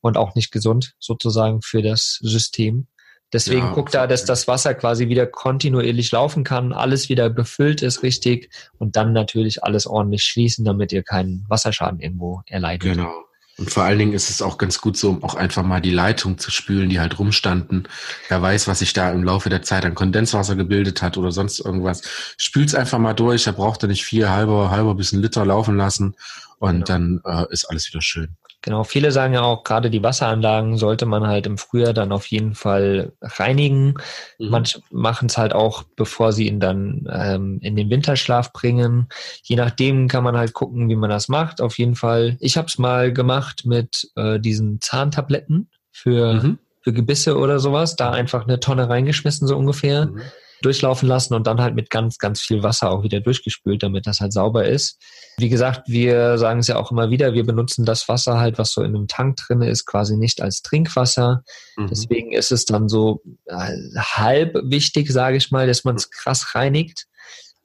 und 0.00 0.16
auch 0.16 0.34
nicht 0.34 0.50
gesund 0.50 0.94
sozusagen 0.98 1.62
für 1.62 1.82
das 1.82 2.18
System. 2.20 2.86
Deswegen 3.32 3.66
ja, 3.66 3.72
guckt 3.72 3.94
da, 3.94 4.06
dass 4.06 4.26
das 4.26 4.46
Wasser 4.46 4.74
quasi 4.74 5.08
wieder 5.08 5.26
kontinuierlich 5.26 6.12
laufen 6.12 6.44
kann, 6.44 6.74
alles 6.74 7.08
wieder 7.08 7.30
befüllt 7.30 7.80
ist 7.80 8.02
richtig 8.02 8.50
und 8.76 8.96
dann 8.96 9.14
natürlich 9.14 9.64
alles 9.64 9.86
ordentlich 9.86 10.24
schließen, 10.24 10.66
damit 10.66 10.92
ihr 10.92 11.02
keinen 11.02 11.46
Wasserschaden 11.48 11.98
irgendwo 11.98 12.42
erleidet. 12.46 12.92
Genau. 12.92 13.24
Und 13.58 13.70
vor 13.70 13.82
allen 13.82 13.98
Dingen 13.98 14.12
ist 14.14 14.30
es 14.30 14.40
auch 14.40 14.56
ganz 14.56 14.80
gut 14.80 14.96
so, 14.96 15.10
um 15.10 15.22
auch 15.22 15.34
einfach 15.34 15.62
mal 15.62 15.80
die 15.80 15.90
Leitung 15.90 16.38
zu 16.38 16.50
spülen, 16.50 16.88
die 16.88 17.00
halt 17.00 17.18
rumstanden. 17.18 17.86
Wer 18.28 18.40
weiß, 18.40 18.66
was 18.66 18.78
sich 18.78 18.94
da 18.94 19.10
im 19.10 19.24
Laufe 19.24 19.50
der 19.50 19.62
Zeit 19.62 19.84
an 19.84 19.94
Kondenswasser 19.94 20.56
gebildet 20.56 21.02
hat 21.02 21.18
oder 21.18 21.32
sonst 21.32 21.60
irgendwas. 21.60 22.02
Spült's 22.38 22.74
einfach 22.74 22.98
mal 22.98 23.12
durch, 23.12 23.44
da 23.44 23.52
braucht 23.52 23.84
ihr 23.84 23.88
nicht 23.88 24.04
vier 24.04 24.30
halber, 24.30 24.70
halber 24.70 24.94
bis 24.94 25.12
ein 25.12 25.20
Liter 25.20 25.44
laufen 25.44 25.76
lassen 25.76 26.16
und 26.58 26.86
genau. 26.86 26.86
dann 26.86 27.20
äh, 27.26 27.52
ist 27.52 27.66
alles 27.66 27.88
wieder 27.88 28.00
schön. 28.00 28.36
Genau, 28.62 28.84
viele 28.84 29.10
sagen 29.10 29.34
ja 29.34 29.42
auch, 29.42 29.64
gerade 29.64 29.90
die 29.90 30.04
Wasseranlagen 30.04 30.76
sollte 30.76 31.04
man 31.04 31.26
halt 31.26 31.46
im 31.46 31.58
Frühjahr 31.58 31.92
dann 31.92 32.12
auf 32.12 32.26
jeden 32.26 32.54
Fall 32.54 33.12
reinigen. 33.20 33.94
Mhm. 34.38 34.50
Manche 34.50 34.80
machen 34.90 35.26
es 35.26 35.36
halt 35.36 35.52
auch, 35.52 35.82
bevor 35.96 36.32
sie 36.32 36.46
ihn 36.46 36.60
dann 36.60 37.08
ähm, 37.12 37.58
in 37.60 37.74
den 37.74 37.90
Winterschlaf 37.90 38.52
bringen. 38.52 39.08
Je 39.42 39.56
nachdem 39.56 40.06
kann 40.06 40.22
man 40.22 40.36
halt 40.36 40.52
gucken, 40.52 40.88
wie 40.88 40.96
man 40.96 41.10
das 41.10 41.28
macht. 41.28 41.60
Auf 41.60 41.76
jeden 41.76 41.96
Fall, 41.96 42.36
ich 42.38 42.56
habe 42.56 42.68
es 42.68 42.78
mal 42.78 43.12
gemacht 43.12 43.66
mit 43.66 44.10
äh, 44.14 44.38
diesen 44.38 44.80
Zahntabletten 44.80 45.68
für, 45.90 46.34
mhm. 46.34 46.58
für 46.82 46.92
Gebisse 46.92 47.38
oder 47.38 47.58
sowas. 47.58 47.96
Da 47.96 48.12
einfach 48.12 48.44
eine 48.44 48.60
Tonne 48.60 48.88
reingeschmissen, 48.88 49.48
so 49.48 49.56
ungefähr. 49.56 50.06
Mhm 50.06 50.22
durchlaufen 50.64 51.08
lassen 51.08 51.34
und 51.34 51.46
dann 51.46 51.60
halt 51.60 51.74
mit 51.74 51.90
ganz, 51.90 52.18
ganz 52.18 52.40
viel 52.40 52.62
Wasser 52.62 52.90
auch 52.90 53.02
wieder 53.02 53.20
durchgespült, 53.20 53.82
damit 53.82 54.06
das 54.06 54.20
halt 54.20 54.32
sauber 54.32 54.66
ist. 54.66 54.98
Wie 55.38 55.48
gesagt, 55.48 55.88
wir 55.88 56.38
sagen 56.38 56.60
es 56.60 56.68
ja 56.68 56.76
auch 56.76 56.90
immer 56.90 57.10
wieder, 57.10 57.34
wir 57.34 57.44
benutzen 57.44 57.84
das 57.84 58.08
Wasser 58.08 58.38
halt, 58.38 58.58
was 58.58 58.72
so 58.72 58.82
in 58.82 58.94
einem 58.94 59.08
Tank 59.08 59.36
drin 59.36 59.62
ist, 59.62 59.86
quasi 59.86 60.16
nicht 60.16 60.40
als 60.40 60.62
Trinkwasser. 60.62 61.42
Mhm. 61.76 61.88
Deswegen 61.88 62.32
ist 62.32 62.52
es 62.52 62.64
dann 62.64 62.88
so 62.88 63.22
äh, 63.46 63.76
halb 63.96 64.54
wichtig, 64.64 65.10
sage 65.10 65.36
ich 65.36 65.50
mal, 65.50 65.66
dass 65.66 65.84
man 65.84 65.96
es 65.96 66.10
krass 66.10 66.54
reinigt. 66.54 67.06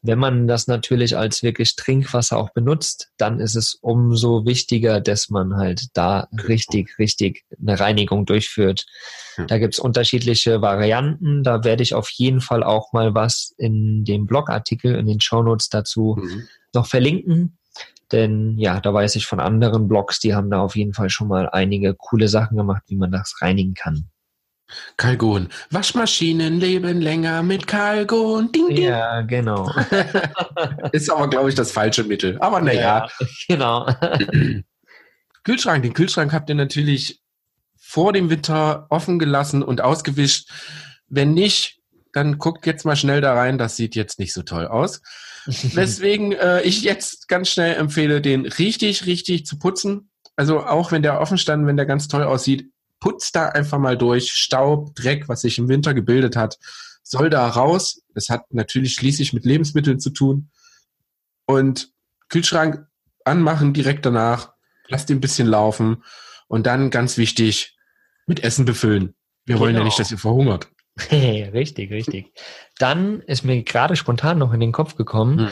Wenn 0.04 0.20
man 0.20 0.48
das 0.48 0.68
natürlich 0.68 1.18
als 1.18 1.42
wirklich 1.44 1.76
Trinkwasser 1.76 2.38
auch 2.38 2.52
benutzt, 2.52 3.10
dann 3.18 3.40
ist 3.40 3.56
es 3.56 3.74
umso 3.82 4.46
wichtiger, 4.46 5.02
dass 5.02 5.30
man 5.30 5.56
halt 5.58 5.88
da 5.94 6.28
Genau. 6.32 6.44
richtig, 6.44 6.98
richtig 7.00 7.44
eine 7.60 7.80
Reinigung 7.80 8.26
durchführt. 8.26 8.86
Da 9.48 9.58
gibt's 9.58 9.80
unterschiedliche 9.80 10.62
Varianten. 10.62 11.44
Da 11.44 11.64
werde 11.64 11.84
ich 11.84 11.94
auf 11.94 12.10
jeden 12.12 12.42
Fall 12.42 12.64
auch 12.64 12.94
mal 12.94 13.14
was 13.16 13.54
in 13.58 14.04
dem 14.04 14.26
Blogartikel, 14.28 14.96
in 14.96 15.08
den 15.08 15.20
Shownotes 15.22 15.70
dazu 15.70 16.18
Mhm. 16.20 16.48
noch 16.74 16.88
verlinken. 16.88 17.58
Denn 18.12 18.58
ja, 18.58 18.80
da 18.80 18.94
weiß 18.94 19.16
ich 19.16 19.26
von 19.26 19.40
anderen 19.40 19.88
Blogs, 19.88 20.20
die 20.20 20.34
haben 20.34 20.50
da 20.50 20.62
auf 20.62 20.76
jeden 20.76 20.94
Fall 20.94 21.10
schon 21.10 21.28
mal 21.28 21.50
einige 21.50 21.94
coole 21.94 22.30
Sachen 22.30 22.56
gemacht, 22.56 22.84
wie 22.88 22.96
man 22.96 23.12
das 23.12 23.36
reinigen 23.42 23.74
kann. 23.74 24.10
Kalgon. 24.98 25.50
Waschmaschinen 25.70 26.60
leben 26.60 27.02
länger 27.02 27.44
mit 27.44 27.68
Kalgon. 27.68 28.52
Ding, 28.52 28.68
ding. 28.76 28.86
Ja, 28.86 29.22
genau. 29.22 29.72
Ist 30.92 31.10
aber, 31.10 31.30
glaube 31.30 31.50
ich, 31.50 31.56
das 31.56 31.72
falsche 31.72 32.04
Mittel. 32.04 32.38
Aber 32.40 32.62
naja. 32.62 33.08
genau. 33.48 33.88
Kühlschrank. 35.44 35.84
Den 35.84 35.94
Kühlschrank 35.94 36.34
habt 36.34 36.50
ihr 36.50 36.56
natürlich 36.56 37.22
vor 37.78 38.12
dem 38.12 38.30
Winter 38.30 38.88
offen 38.90 39.20
gelassen 39.20 39.64
und 39.64 39.82
ausgewischt. 39.82 40.50
Wenn 41.08 41.34
nicht, 41.34 41.80
dann 42.12 42.38
guckt 42.38 42.66
jetzt 42.66 42.84
mal 42.84 42.96
schnell 42.98 43.22
da 43.22 43.34
rein. 43.34 43.58
Das 43.58 43.78
sieht 43.78 43.96
jetzt 43.96 44.20
nicht 44.20 44.34
so 44.34 44.42
toll 44.42 44.68
aus. 44.68 45.02
Weswegen 45.46 46.34
äh, 46.34 46.62
ich 46.64 46.82
jetzt 46.82 47.30
ganz 47.30 47.50
schnell 47.50 47.76
empfehle, 47.76 48.20
den 48.20 48.46
richtig, 48.46 49.06
richtig 49.06 49.46
zu 49.46 49.58
putzen. 49.58 50.10
Also 50.36 50.60
auch 50.60 50.92
wenn 50.92 51.02
der 51.02 51.22
offen 51.22 51.38
stand, 51.38 51.66
wenn 51.66 51.78
der 51.78 51.86
ganz 51.86 52.08
toll 52.08 52.24
aussieht, 52.24 52.70
putzt 53.00 53.36
da 53.36 53.50
einfach 53.50 53.80
mal 53.80 53.98
durch. 53.98 54.32
Staub, 54.32 54.96
Dreck, 54.96 55.28
was 55.30 55.42
sich 55.42 55.58
im 55.58 55.68
Winter 55.70 55.94
gebildet 55.94 56.36
hat, 56.36 56.58
soll 57.04 57.30
da 57.30 57.48
raus. 57.48 58.02
Es 58.16 58.30
hat 58.30 58.54
natürlich 58.54 58.94
schließlich 58.94 59.34
mit 59.34 59.46
Lebensmitteln 59.46 60.00
zu 60.00 60.10
tun. 60.10 60.50
Und 61.46 61.92
Kühlschrank 62.30 62.86
anmachen 63.24 63.74
direkt 63.74 64.06
danach. 64.06 64.54
Lasst 64.90 65.10
ihn 65.10 65.18
ein 65.18 65.22
bisschen 65.22 65.48
laufen. 65.48 66.04
Und 66.48 66.66
dann 66.66 66.90
ganz 66.90 67.18
wichtig, 67.18 67.78
mit 68.26 68.44
Essen 68.44 68.66
befüllen. 68.66 69.16
Wir 69.46 69.60
wollen 69.60 69.74
ja 69.76 69.80
Genau. 69.80 69.86
nicht, 69.86 70.00
dass 70.00 70.12
ihr 70.12 70.18
verhungert. 70.18 70.68
richtig, 71.12 71.92
richtig. 71.92 72.34
Dann 72.78 73.22
ist 73.22 73.44
mir 73.46 73.64
gerade 73.64 73.96
spontan 73.96 74.38
noch 74.40 74.52
in 74.54 74.60
den 74.60 74.72
Kopf 74.72 74.96
gekommen, 74.96 75.50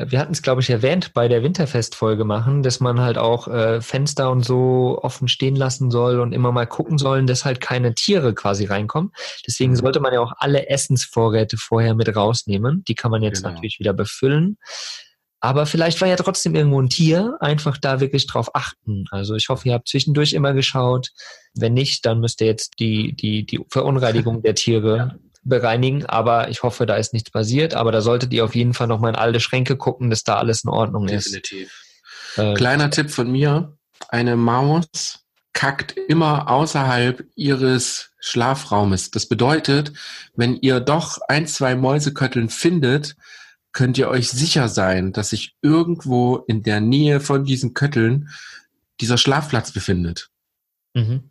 wir 0.00 0.20
hatten 0.20 0.32
es, 0.32 0.42
glaube 0.42 0.60
ich, 0.60 0.70
erwähnt 0.70 1.12
bei 1.12 1.26
der 1.26 1.42
Winterfest-Folge 1.42 2.24
machen, 2.24 2.62
dass 2.62 2.78
man 2.78 3.00
halt 3.00 3.18
auch 3.18 3.48
äh, 3.48 3.80
Fenster 3.80 4.30
und 4.30 4.44
so 4.44 4.98
offen 5.02 5.26
stehen 5.26 5.56
lassen 5.56 5.90
soll 5.90 6.20
und 6.20 6.32
immer 6.32 6.52
mal 6.52 6.66
gucken 6.66 6.98
sollen, 6.98 7.26
dass 7.26 7.44
halt 7.44 7.60
keine 7.60 7.94
Tiere 7.94 8.32
quasi 8.32 8.64
reinkommen. 8.66 9.10
Deswegen 9.46 9.72
Mhm. 9.72 9.76
sollte 9.76 10.00
man 10.00 10.12
ja 10.14 10.20
auch 10.20 10.32
alle 10.38 10.68
Essensvorräte 10.68 11.56
vorher 11.56 11.94
mit 11.96 12.14
rausnehmen. 12.14 12.84
Die 12.86 12.94
kann 12.94 13.10
man 13.10 13.22
jetzt 13.22 13.42
Genau. 13.42 13.54
natürlich 13.54 13.80
wieder 13.80 13.92
befüllen. 13.92 14.56
Aber 15.40 15.66
vielleicht 15.66 16.00
war 16.00 16.08
ja 16.08 16.16
trotzdem 16.16 16.54
irgendwo 16.56 16.80
ein 16.82 16.88
Tier, 16.88 17.36
einfach 17.40 17.76
da 17.78 18.00
wirklich 18.00 18.26
drauf 18.26 18.54
achten. 18.54 19.04
Also 19.12 19.34
ich 19.36 19.48
hoffe, 19.48 19.68
ihr 19.68 19.74
habt 19.74 19.88
zwischendurch 19.88 20.32
immer 20.32 20.52
geschaut. 20.52 21.10
Wenn 21.54 21.74
nicht, 21.74 22.04
dann 22.06 22.20
müsst 22.20 22.40
ihr 22.40 22.48
jetzt 22.48 22.74
die, 22.80 23.14
die, 23.14 23.46
die 23.46 23.60
Verunreinigung 23.68 24.42
der 24.42 24.54
Tiere 24.56 25.18
bereinigen. 25.48 26.06
Aber 26.06 26.48
ich 26.48 26.62
hoffe, 26.62 26.86
da 26.86 26.96
ist 26.96 27.12
nichts 27.12 27.30
passiert. 27.30 27.74
Aber 27.74 27.92
da 27.92 28.00
solltet 28.00 28.32
ihr 28.32 28.44
auf 28.44 28.54
jeden 28.54 28.74
Fall 28.74 28.86
nochmal 28.86 29.10
in 29.10 29.16
alle 29.16 29.40
Schränke 29.40 29.76
gucken, 29.76 30.10
dass 30.10 30.24
da 30.24 30.36
alles 30.36 30.64
in 30.64 30.70
Ordnung 30.70 31.08
ist. 31.08 31.26
Definitiv. 31.26 31.84
Äh, 32.36 32.54
Kleiner 32.54 32.90
Tipp 32.90 33.10
von 33.10 33.30
mir. 33.30 33.76
Eine 34.08 34.36
Maus 34.36 35.24
kackt 35.52 35.96
immer 35.96 36.48
außerhalb 36.48 37.24
ihres 37.34 38.10
Schlafraumes. 38.20 39.10
Das 39.10 39.26
bedeutet, 39.26 39.92
wenn 40.34 40.56
ihr 40.56 40.80
doch 40.80 41.18
ein, 41.28 41.46
zwei 41.46 41.74
Mäusekötteln 41.74 42.48
findet, 42.48 43.16
könnt 43.72 43.98
ihr 43.98 44.08
euch 44.08 44.30
sicher 44.30 44.68
sein, 44.68 45.12
dass 45.12 45.30
sich 45.30 45.54
irgendwo 45.62 46.36
in 46.36 46.62
der 46.62 46.80
Nähe 46.80 47.20
von 47.20 47.44
diesen 47.44 47.74
Kötteln 47.74 48.28
dieser 49.00 49.18
Schlafplatz 49.18 49.72
befindet. 49.72 50.30
mhm. 50.94 51.30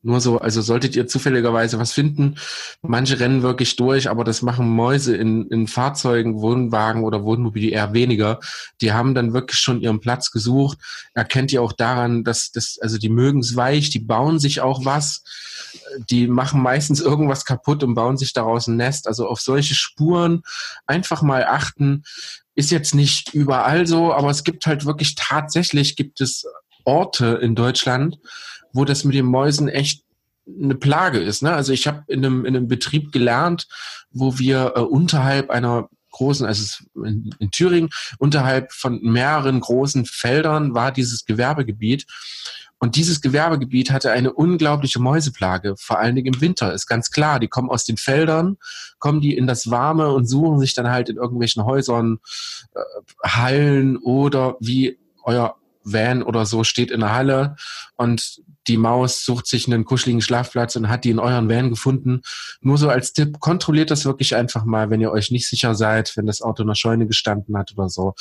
Nur 0.00 0.20
so, 0.20 0.38
also 0.38 0.62
solltet 0.62 0.96
ihr 0.96 1.06
zufälligerweise 1.06 1.78
was 1.78 1.92
finden, 1.92 2.36
manche 2.80 3.20
rennen 3.20 3.42
wirklich 3.42 3.76
durch, 3.76 4.08
aber 4.08 4.24
das 4.24 4.40
machen 4.40 4.66
Mäuse 4.66 5.14
in, 5.14 5.46
in 5.48 5.66
Fahrzeugen, 5.66 6.40
Wohnwagen 6.40 7.04
oder 7.04 7.22
Wohnmobile 7.22 7.70
eher 7.70 7.92
weniger. 7.92 8.40
Die 8.80 8.92
haben 8.92 9.14
dann 9.14 9.34
wirklich 9.34 9.60
schon 9.60 9.82
ihren 9.82 10.00
Platz 10.00 10.30
gesucht. 10.30 10.78
Erkennt 11.12 11.52
ihr 11.52 11.60
auch 11.60 11.72
daran, 11.72 12.24
dass 12.24 12.50
das, 12.50 12.78
also 12.80 12.96
die 12.96 13.10
mögen 13.10 13.40
es 13.40 13.56
weich, 13.56 13.90
die 13.90 13.98
bauen 13.98 14.38
sich 14.38 14.62
auch 14.62 14.86
was, 14.86 15.22
die 16.08 16.28
machen 16.28 16.62
meistens 16.62 17.00
irgendwas 17.00 17.44
kaputt 17.44 17.82
und 17.82 17.94
bauen 17.94 18.16
sich 18.16 18.32
daraus 18.32 18.68
ein 18.68 18.76
Nest. 18.76 19.06
Also 19.06 19.28
auf 19.28 19.40
solche 19.40 19.74
Spuren 19.74 20.42
einfach 20.86 21.20
mal 21.20 21.44
achten. 21.44 22.04
Ist 22.54 22.70
jetzt 22.70 22.94
nicht 22.94 23.34
überall 23.34 23.86
so, 23.86 24.12
aber 24.14 24.30
es 24.30 24.44
gibt 24.44 24.66
halt 24.66 24.86
wirklich 24.86 25.14
tatsächlich 25.14 25.94
gibt 25.94 26.20
es 26.20 26.44
Orte 26.84 27.38
in 27.42 27.54
Deutschland, 27.54 28.18
wo 28.78 28.84
das 28.84 29.02
mit 29.02 29.16
den 29.16 29.26
Mäusen 29.26 29.68
echt 29.68 30.04
eine 30.46 30.76
Plage 30.76 31.18
ist. 31.18 31.42
Ne? 31.42 31.52
Also 31.52 31.72
ich 31.72 31.88
habe 31.88 32.04
in 32.06 32.24
einem, 32.24 32.44
in 32.44 32.56
einem 32.56 32.68
Betrieb 32.68 33.10
gelernt, 33.10 33.66
wo 34.12 34.38
wir 34.38 34.74
äh, 34.76 34.80
unterhalb 34.80 35.50
einer 35.50 35.88
großen, 36.12 36.46
also 36.46 36.84
in, 37.04 37.34
in 37.40 37.50
Thüringen, 37.50 37.90
unterhalb 38.18 38.72
von 38.72 39.00
mehreren 39.02 39.58
großen 39.58 40.06
Feldern 40.06 40.74
war 40.74 40.92
dieses 40.92 41.24
Gewerbegebiet. 41.24 42.06
Und 42.78 42.94
dieses 42.94 43.20
Gewerbegebiet 43.20 43.90
hatte 43.90 44.12
eine 44.12 44.32
unglaubliche 44.32 45.00
Mäuseplage, 45.00 45.74
vor 45.76 45.98
allen 45.98 46.14
Dingen 46.14 46.34
im 46.34 46.40
Winter, 46.40 46.72
ist 46.72 46.86
ganz 46.86 47.10
klar. 47.10 47.40
Die 47.40 47.48
kommen 47.48 47.70
aus 47.70 47.84
den 47.84 47.96
Feldern, 47.96 48.58
kommen 49.00 49.20
die 49.20 49.36
in 49.36 49.48
das 49.48 49.72
Warme 49.72 50.12
und 50.12 50.26
suchen 50.26 50.60
sich 50.60 50.72
dann 50.74 50.88
halt 50.88 51.08
in 51.08 51.16
irgendwelchen 51.16 51.64
Häusern, 51.64 52.18
äh, 52.76 53.28
Hallen 53.28 53.96
oder 53.96 54.56
wie 54.60 55.00
euer 55.24 55.56
Van 55.92 56.22
oder 56.22 56.46
so 56.46 56.64
steht 56.64 56.90
in 56.90 57.00
der 57.00 57.14
Halle 57.14 57.56
und 57.96 58.42
die 58.68 58.76
Maus 58.76 59.24
sucht 59.24 59.46
sich 59.46 59.66
einen 59.66 59.84
kuscheligen 59.84 60.20
Schlafplatz 60.20 60.76
und 60.76 60.88
hat 60.88 61.04
die 61.04 61.10
in 61.10 61.18
euren 61.18 61.48
Van 61.48 61.70
gefunden. 61.70 62.20
Nur 62.60 62.78
so 62.78 62.88
als 62.88 63.12
Tipp, 63.12 63.40
kontrolliert 63.40 63.90
das 63.90 64.04
wirklich 64.04 64.36
einfach 64.36 64.64
mal, 64.64 64.90
wenn 64.90 65.00
ihr 65.00 65.10
euch 65.10 65.30
nicht 65.30 65.48
sicher 65.48 65.74
seid, 65.74 66.16
wenn 66.16 66.26
das 66.26 66.42
Auto 66.42 66.62
in 66.62 66.68
der 66.68 66.74
Scheune 66.74 67.06
gestanden 67.06 67.56
hat 67.56 67.72
oder 67.72 67.88
so. 67.88 68.14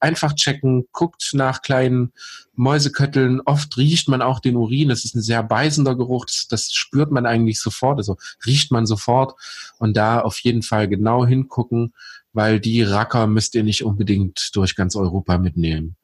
Einfach 0.00 0.34
checken, 0.34 0.88
guckt 0.92 1.30
nach 1.32 1.62
kleinen 1.62 2.12
Mäusekötteln. 2.54 3.40
Oft 3.44 3.76
riecht 3.76 4.08
man 4.08 4.22
auch 4.22 4.40
den 4.40 4.56
Urin. 4.56 4.88
Das 4.88 5.04
ist 5.04 5.14
ein 5.14 5.22
sehr 5.22 5.42
beißender 5.42 5.96
Geruch. 5.96 6.26
Das, 6.26 6.48
das 6.48 6.72
spürt 6.72 7.12
man 7.12 7.24
eigentlich 7.24 7.60
sofort. 7.60 7.98
Also 7.98 8.16
riecht 8.44 8.72
man 8.72 8.86
sofort. 8.86 9.34
Und 9.78 9.96
da 9.96 10.20
auf 10.20 10.38
jeden 10.40 10.62
Fall 10.62 10.88
genau 10.88 11.24
hingucken, 11.24 11.94
weil 12.32 12.60
die 12.60 12.82
Racker 12.82 13.26
müsst 13.26 13.54
ihr 13.54 13.62
nicht 13.62 13.84
unbedingt 13.84 14.50
durch 14.54 14.74
ganz 14.74 14.96
Europa 14.96 15.38
mitnehmen. 15.38 15.96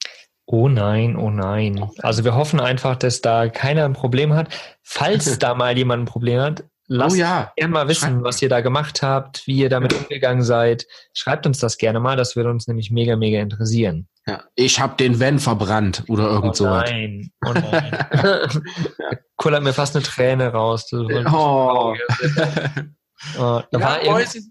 Oh 0.50 0.66
nein, 0.66 1.14
oh 1.14 1.28
nein. 1.28 1.90
Also 1.98 2.24
wir 2.24 2.34
hoffen 2.34 2.58
einfach, 2.58 2.96
dass 2.96 3.20
da 3.20 3.50
keiner 3.50 3.84
ein 3.84 3.92
Problem 3.92 4.32
hat. 4.32 4.48
Falls 4.82 5.38
da 5.38 5.54
mal 5.54 5.76
jemand 5.76 6.04
ein 6.04 6.06
Problem 6.06 6.40
hat, 6.40 6.64
lasst 6.86 7.16
oh 7.16 7.18
ja. 7.18 7.52
gerne 7.54 7.74
mal 7.74 7.86
wissen, 7.86 8.08
Schreibt 8.08 8.24
was 8.24 8.40
ihr 8.40 8.48
da 8.48 8.62
gemacht 8.62 9.02
habt, 9.02 9.46
wie 9.46 9.58
ihr 9.58 9.68
damit 9.68 9.92
umgegangen 9.92 10.42
seid. 10.42 10.86
Schreibt 11.12 11.46
uns 11.46 11.58
das 11.58 11.76
gerne 11.76 12.00
mal, 12.00 12.16
das 12.16 12.34
würde 12.34 12.48
uns 12.48 12.66
nämlich 12.66 12.90
mega, 12.90 13.14
mega 13.16 13.40
interessieren. 13.40 14.08
ja. 14.26 14.42
Ich 14.54 14.80
habe 14.80 14.96
den 14.96 15.20
Van 15.20 15.38
verbrannt 15.38 16.04
oder 16.08 16.30
irgend 16.30 16.52
oh 16.52 16.54
so. 16.54 16.64
was. 16.64 16.90
nein, 16.90 17.30
oh 17.44 17.52
nein. 17.52 18.08
Kullert 19.36 19.62
mir 19.62 19.74
fast 19.74 19.96
eine 19.96 20.02
Träne 20.02 20.48
raus. 20.48 20.90
Oh. 20.92 21.94
Oh, 23.38 23.60
da, 23.70 23.78
Ja, 23.78 23.80
war 23.80 23.98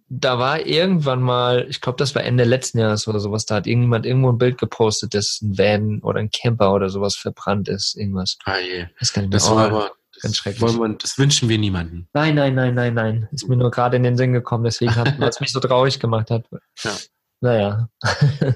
da 0.09 0.39
war 0.39 0.65
irgendwann 0.65 1.21
mal, 1.21 1.65
ich 1.69 1.79
glaube, 1.81 1.97
das 1.97 2.13
war 2.15 2.23
Ende 2.23 2.43
letzten 2.43 2.79
Jahres 2.79 3.07
oder 3.07 3.19
sowas, 3.19 3.45
da 3.45 3.55
hat 3.55 3.67
irgendjemand 3.67 4.05
irgendwo 4.05 4.29
ein 4.31 4.37
Bild 4.37 4.57
gepostet, 4.57 5.13
dass 5.13 5.39
ein 5.41 5.57
Van 5.57 5.99
oder 6.01 6.19
ein 6.19 6.29
Camper 6.31 6.73
oder 6.73 6.89
sowas 6.89 7.15
verbrannt 7.15 7.67
ist, 7.69 7.95
irgendwas. 7.97 8.37
Ah, 8.45 8.57
je. 8.59 8.87
Das 8.99 9.13
kann 9.13 9.23
ich 9.25 9.29
mir 9.29 9.33
Das 9.35 9.47
auch- 9.47 9.55
war 9.55 9.65
aber, 9.67 9.91
ganz 10.21 10.33
das, 10.33 10.37
schrecklich. 10.37 10.61
wollen 10.61 10.79
wir, 10.91 10.97
das 10.97 11.17
wünschen 11.17 11.47
wir 11.49 11.57
niemanden. 11.57 12.07
Nein, 12.13 12.35
nein, 12.35 12.55
nein, 12.55 12.73
nein, 12.75 12.93
nein. 12.93 13.27
Ist 13.31 13.47
mir 13.47 13.55
nur 13.55 13.71
gerade 13.71 13.97
in 13.97 14.03
den 14.03 14.17
Sinn 14.17 14.33
gekommen, 14.33 14.63
deswegen 14.63 14.95
hat 14.95 15.17
weil 15.19 15.29
es 15.29 15.39
mich 15.39 15.51
so 15.51 15.59
traurig 15.59 15.99
gemacht 15.99 16.29
hat. 16.31 16.45
Ja. 16.83 16.91
Naja. 17.39 17.89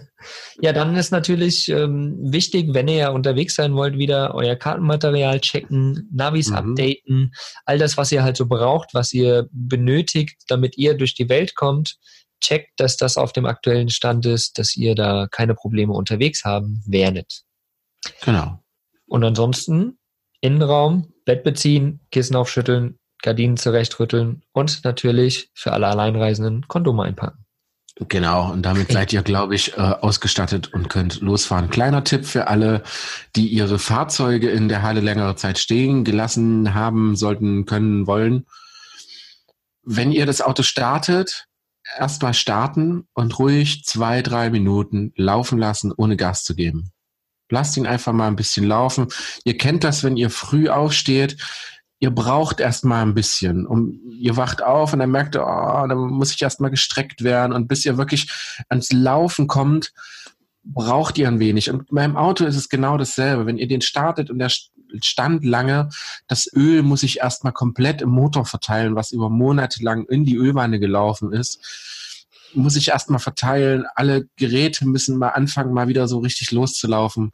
ja, 0.61 0.73
dann 0.73 0.95
ist 0.95 1.11
natürlich 1.11 1.69
ähm, 1.69 2.17
wichtig, 2.19 2.73
wenn 2.73 2.87
ihr 2.87 2.95
ja 2.95 3.09
unterwegs 3.09 3.55
sein 3.55 3.75
wollt, 3.75 3.97
wieder 3.97 4.33
euer 4.33 4.55
Kartenmaterial 4.55 5.39
checken, 5.39 6.09
Navis 6.11 6.49
Mhm. 6.49 6.55
updaten, 6.55 7.33
all 7.65 7.77
das, 7.77 7.97
was 7.97 8.11
ihr 8.11 8.23
halt 8.23 8.37
so 8.37 8.47
braucht, 8.47 8.93
was 8.93 9.13
ihr 9.13 9.47
benötigt, 9.51 10.41
damit 10.47 10.77
ihr 10.77 10.95
durch 10.95 11.13
die 11.13 11.29
Welt 11.29 11.55
kommt. 11.55 11.97
Checkt, 12.41 12.71
dass 12.79 12.97
das 12.97 13.17
auf 13.17 13.33
dem 13.33 13.45
aktuellen 13.45 13.89
Stand 13.89 14.25
ist, 14.25 14.57
dass 14.57 14.75
ihr 14.75 14.95
da 14.95 15.27
keine 15.29 15.53
Probleme 15.53 15.93
unterwegs 15.93 16.43
haben 16.43 16.81
werdet. 16.87 17.43
Genau. 18.25 18.63
Und 19.07 19.23
ansonsten 19.23 19.99
Innenraum, 20.39 21.13
Bett 21.25 21.43
beziehen, 21.43 21.99
Kissen 22.09 22.35
aufschütteln, 22.35 22.97
Gardinen 23.21 23.57
zurechtrütteln 23.57 24.41
und 24.53 24.83
natürlich 24.83 25.51
für 25.53 25.71
alle 25.71 25.85
Alleinreisenden 25.85 26.67
Kondome 26.67 27.03
einpacken. 27.03 27.40
Genau, 28.07 28.51
und 28.51 28.63
damit 28.63 28.91
seid 28.91 29.13
ihr, 29.13 29.21
glaube 29.21 29.53
ich, 29.53 29.77
äh, 29.77 29.81
ausgestattet 29.81 30.73
und 30.73 30.89
könnt 30.89 31.21
losfahren. 31.21 31.69
Kleiner 31.69 32.03
Tipp 32.03 32.25
für 32.25 32.47
alle, 32.47 32.83
die 33.35 33.47
ihre 33.47 33.77
Fahrzeuge 33.77 34.49
in 34.49 34.69
der 34.69 34.81
Halle 34.81 35.01
längere 35.01 35.35
Zeit 35.35 35.59
stehen 35.59 36.03
gelassen 36.03 36.73
haben, 36.73 37.15
sollten, 37.15 37.65
können, 37.65 38.07
wollen. 38.07 38.45
Wenn 39.83 40.11
ihr 40.11 40.25
das 40.25 40.41
Auto 40.41 40.63
startet, 40.63 41.47
erstmal 41.97 42.33
starten 42.33 43.07
und 43.13 43.37
ruhig 43.37 43.83
zwei, 43.83 44.21
drei 44.21 44.49
Minuten 44.49 45.13
laufen 45.15 45.59
lassen, 45.59 45.93
ohne 45.95 46.17
Gas 46.17 46.43
zu 46.43 46.55
geben. 46.55 46.91
Lasst 47.49 47.77
ihn 47.77 47.85
einfach 47.85 48.13
mal 48.13 48.27
ein 48.27 48.35
bisschen 48.35 48.65
laufen. 48.65 49.07
Ihr 49.43 49.57
kennt 49.57 49.83
das, 49.83 50.03
wenn 50.03 50.17
ihr 50.17 50.29
früh 50.29 50.69
aufsteht. 50.69 51.37
Ihr 52.01 52.09
braucht 52.09 52.59
erstmal 52.59 53.03
ein 53.03 53.13
bisschen. 53.13 53.67
Um, 53.67 54.01
ihr 54.09 54.35
wacht 54.35 54.63
auf 54.63 54.91
und 54.91 54.99
dann 54.99 55.11
merkt 55.11 55.35
ihr, 55.35 55.43
oh, 55.43 55.87
dann 55.87 55.99
muss 55.99 56.33
ich 56.33 56.41
erstmal 56.41 56.71
gestreckt 56.71 57.23
werden. 57.23 57.53
Und 57.53 57.67
bis 57.67 57.85
ihr 57.85 57.95
wirklich 57.95 58.27
ans 58.69 58.91
Laufen 58.91 59.45
kommt, 59.45 59.93
braucht 60.63 61.19
ihr 61.19 61.27
ein 61.27 61.39
wenig. 61.39 61.69
Und 61.69 61.87
beim 61.91 62.17
Auto 62.17 62.43
ist 62.43 62.55
es 62.55 62.69
genau 62.69 62.97
dasselbe. 62.97 63.45
Wenn 63.45 63.59
ihr 63.59 63.67
den 63.67 63.81
startet 63.81 64.31
und 64.31 64.39
der 64.39 64.49
stand 64.99 65.45
lange, 65.45 65.89
das 66.27 66.49
Öl 66.51 66.81
muss 66.81 67.03
ich 67.03 67.19
erstmal 67.19 67.53
komplett 67.53 68.01
im 68.01 68.09
Motor 68.09 68.45
verteilen, 68.45 68.95
was 68.95 69.11
über 69.11 69.29
Monate 69.29 69.83
lang 69.83 70.05
in 70.05 70.25
die 70.25 70.37
Ölwanne 70.37 70.79
gelaufen 70.79 71.31
ist. 71.31 71.59
Muss 72.55 72.75
ich 72.75 72.87
erstmal 72.87 73.19
verteilen. 73.19 73.85
Alle 73.93 74.27
Geräte 74.37 74.87
müssen 74.87 75.19
mal 75.19 75.29
anfangen, 75.29 75.71
mal 75.71 75.87
wieder 75.87 76.07
so 76.07 76.17
richtig 76.17 76.51
loszulaufen. 76.51 77.31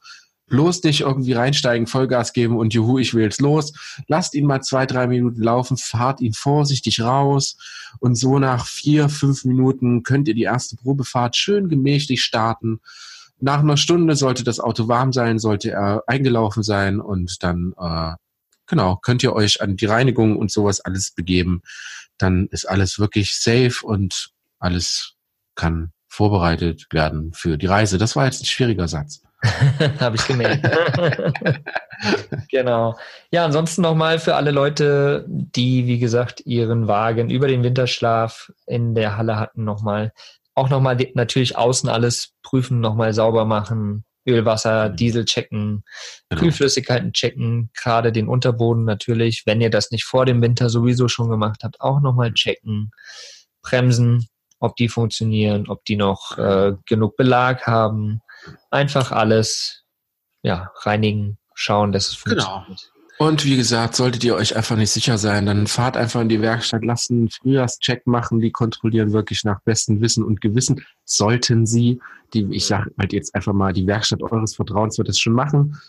Bloß 0.47 0.83
nicht 0.83 1.01
irgendwie 1.01 1.33
reinsteigen, 1.33 1.87
Vollgas 1.87 2.31
geben 2.31 2.57
und 2.57 2.73
juhu, 2.73 2.99
ich 2.99 3.13
will 3.13 3.23
jetzt 3.23 3.41
los. 3.41 3.73
Lasst 4.07 4.33
ihn 4.33 4.45
mal 4.45 4.61
zwei, 4.61 4.85
drei 4.85 5.07
Minuten 5.07 5.41
laufen, 5.41 5.77
fahrt 5.77 6.21
ihn 6.21 6.33
vorsichtig 6.33 7.01
raus 7.01 7.57
und 7.99 8.15
so 8.15 8.39
nach 8.39 8.65
vier, 8.65 9.09
fünf 9.09 9.43
Minuten 9.43 10.03
könnt 10.03 10.27
ihr 10.27 10.35
die 10.35 10.43
erste 10.43 10.77
Probefahrt 10.77 11.35
schön 11.35 11.67
gemächlich 11.67 12.23
starten 12.23 12.79
nach 13.39 13.59
einer 13.59 13.77
Stunde 13.77 14.15
sollte 14.15 14.43
das 14.43 14.59
Auto 14.59 14.87
warm 14.87 15.13
sein, 15.13 15.39
sollte 15.39 15.71
er 15.71 16.03
eingelaufen 16.07 16.63
sein 16.63 16.99
und 16.99 17.43
dann, 17.43 17.73
äh, 17.77 18.13
genau, 18.65 18.97
könnt 18.97 19.23
ihr 19.23 19.33
euch 19.33 19.61
an 19.61 19.77
die 19.77 19.85
Reinigung 19.85 20.37
und 20.37 20.51
sowas 20.51 20.79
alles 20.79 21.11
begeben. 21.11 21.61
Dann 22.17 22.47
ist 22.47 22.65
alles 22.65 22.97
wirklich 22.97 23.35
safe 23.35 23.75
und 23.83 24.31
alles 24.59 25.13
kann 25.55 25.91
vorbereitet 26.07 26.87
werden 26.91 27.31
für 27.33 27.57
die 27.57 27.67
Reise. 27.67 27.99
Das 27.99 28.15
war 28.15 28.25
jetzt 28.25 28.41
ein 28.41 28.45
schwieriger 28.45 28.87
Satz. 28.87 29.21
Habe 29.99 30.15
ich 30.15 30.25
gemerkt. 30.25 30.67
genau. 32.49 32.97
Ja, 33.31 33.45
ansonsten 33.45 33.81
nochmal 33.81 34.19
für 34.19 34.35
alle 34.35 34.51
Leute, 34.51 35.25
die, 35.27 35.85
wie 35.85 35.99
gesagt, 35.99 36.41
ihren 36.45 36.87
Wagen 36.87 37.29
über 37.29 37.47
den 37.47 37.63
Winterschlaf 37.63 38.51
in 38.65 38.95
der 38.95 39.17
Halle 39.17 39.37
hatten, 39.37 39.63
nochmal 39.63 40.11
auch 40.55 40.69
nochmal 40.69 40.97
natürlich 41.13 41.55
außen 41.55 41.87
alles 41.87 42.33
prüfen, 42.41 42.79
nochmal 42.79 43.13
sauber 43.13 43.45
machen, 43.45 44.05
Öl, 44.27 44.43
Wasser, 44.43 44.89
mhm. 44.89 44.95
Diesel 44.95 45.25
checken, 45.25 45.83
genau. 46.29 46.41
Kühlflüssigkeiten 46.41 47.13
checken, 47.13 47.69
gerade 47.75 48.11
den 48.11 48.27
Unterboden 48.27 48.83
natürlich, 48.83 49.43
wenn 49.45 49.61
ihr 49.61 49.69
das 49.69 49.91
nicht 49.91 50.03
vor 50.03 50.25
dem 50.25 50.41
Winter 50.41 50.69
sowieso 50.69 51.07
schon 51.07 51.29
gemacht 51.29 51.61
habt, 51.63 51.79
auch 51.79 52.01
nochmal 52.01 52.33
checken, 52.33 52.89
Bremsen, 53.61 54.27
ob 54.59 54.75
die 54.75 54.89
funktionieren, 54.89 55.67
ob 55.69 55.85
die 55.85 55.95
noch 55.95 56.37
äh, 56.39 56.73
genug 56.87 57.15
Belag 57.17 57.67
haben, 57.67 58.21
einfach 58.71 59.11
alles 59.11 59.83
ja, 60.41 60.71
reinigen, 60.81 61.37
schauen, 61.53 61.91
dass 61.91 62.09
es 62.09 62.23
genau. 62.23 62.43
funktioniert. 62.43 62.67
Genau. 62.67 62.97
Und 63.19 63.45
wie 63.45 63.55
gesagt, 63.55 63.95
solltet 63.95 64.23
ihr 64.23 64.35
euch 64.35 64.55
einfach 64.55 64.75
nicht 64.75 64.91
sicher 64.91 65.17
sein, 65.17 65.47
dann 65.47 65.65
fahrt 65.65 65.97
einfach 65.97 66.21
in 66.21 66.29
die 66.29 66.41
Werkstatt, 66.41 66.85
lasst 66.85 67.09
einen 67.09 67.29
Frühjahrscheck 67.29 68.05
machen, 68.05 68.39
die 68.39 68.51
kontrollieren 68.51 69.11
wirklich 69.11 69.43
nach 69.43 69.59
bestem 69.61 70.01
Wissen 70.01 70.23
und 70.23 70.39
Gewissen. 70.39 70.85
Sollten 71.03 71.65
sie, 71.65 71.99
die, 72.33 72.47
ich 72.51 72.67
sage 72.67 72.91
halt 72.99 73.13
jetzt 73.13 73.33
einfach 73.33 73.53
mal, 73.53 73.73
die 73.73 73.87
Werkstatt 73.87 74.21
eures 74.21 74.55
Vertrauens 74.55 74.99
wird 74.99 75.09
es 75.09 75.17
schon 75.17 75.33
machen. 75.33 75.79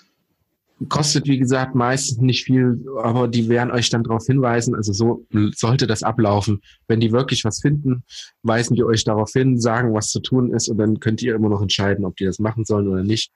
Kostet, 0.88 1.27
wie 1.27 1.38
gesagt, 1.38 1.75
meistens 1.75 2.19
nicht 2.19 2.45
viel, 2.45 2.87
aber 3.03 3.27
die 3.27 3.49
werden 3.49 3.73
euch 3.73 3.91
dann 3.91 4.05
darauf 4.05 4.27
hinweisen, 4.27 4.77
also 4.77 4.93
so 4.93 5.27
sollte 5.57 5.88
das 5.88 6.05
ablaufen. 6.05 6.62
Wenn 6.87 7.01
die 7.01 7.11
wirklich 7.11 7.45
was 7.45 7.61
finden, 7.61 8.05
weisen 8.45 8.77
die 8.77 8.85
euch 8.85 9.03
darauf 9.03 9.33
hin, 9.33 9.61
sagen, 9.61 9.93
was 9.93 10.11
zu 10.11 10.21
tun 10.21 10.53
ist 10.53 10.69
und 10.69 10.79
dann 10.79 11.01
könnt 11.01 11.21
ihr 11.21 11.35
immer 11.35 11.49
noch 11.49 11.62
entscheiden, 11.62 12.05
ob 12.05 12.17
die 12.17 12.27
das 12.27 12.38
machen 12.38 12.64
sollen 12.64 12.87
oder 12.87 13.03
nicht. 13.03 13.33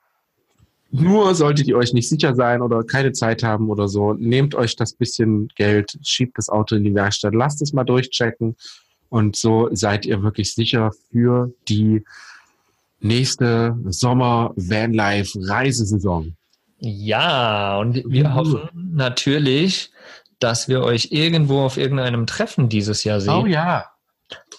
Nur 0.89 1.35
solltet 1.35 1.67
ihr 1.67 1.75
euch 1.75 1.91
nicht 1.91 2.07
sicher 2.07 2.33
sein 2.33 2.61
oder 2.61 2.81
keine 2.83 3.11
Zeit 3.11 3.43
haben 3.43 3.69
oder 3.69 3.89
so, 3.89 4.13
nehmt 4.13 4.55
euch 4.55 4.77
das 4.77 4.93
bisschen 4.93 5.49
Geld, 5.55 5.99
schiebt 6.03 6.37
das 6.37 6.47
Auto 6.49 6.75
in 6.75 6.85
die 6.85 6.95
Werkstatt, 6.95 7.33
lasst 7.33 7.61
es 7.61 7.73
mal 7.73 7.83
durchchecken 7.83 8.55
und 9.09 9.35
so 9.35 9.67
seid 9.73 10.05
ihr 10.05 10.23
wirklich 10.23 10.53
sicher 10.53 10.93
für 11.11 11.51
die 11.67 12.05
nächste 13.01 13.77
Sommer-Vanlife-Reisesaison. 13.85 16.37
Ja, 16.85 17.77
und 17.77 18.03
wir 18.05 18.27
mhm. 18.27 18.35
hoffen 18.35 18.69
natürlich, 18.93 19.91
dass 20.39 20.67
wir 20.67 20.83
euch 20.83 21.09
irgendwo 21.11 21.61
auf 21.61 21.77
irgendeinem 21.77 22.27
Treffen 22.27 22.67
dieses 22.67 23.05
Jahr 23.05 23.21
sehen. 23.21 23.33
Oh 23.33 23.45
ja. 23.45 23.85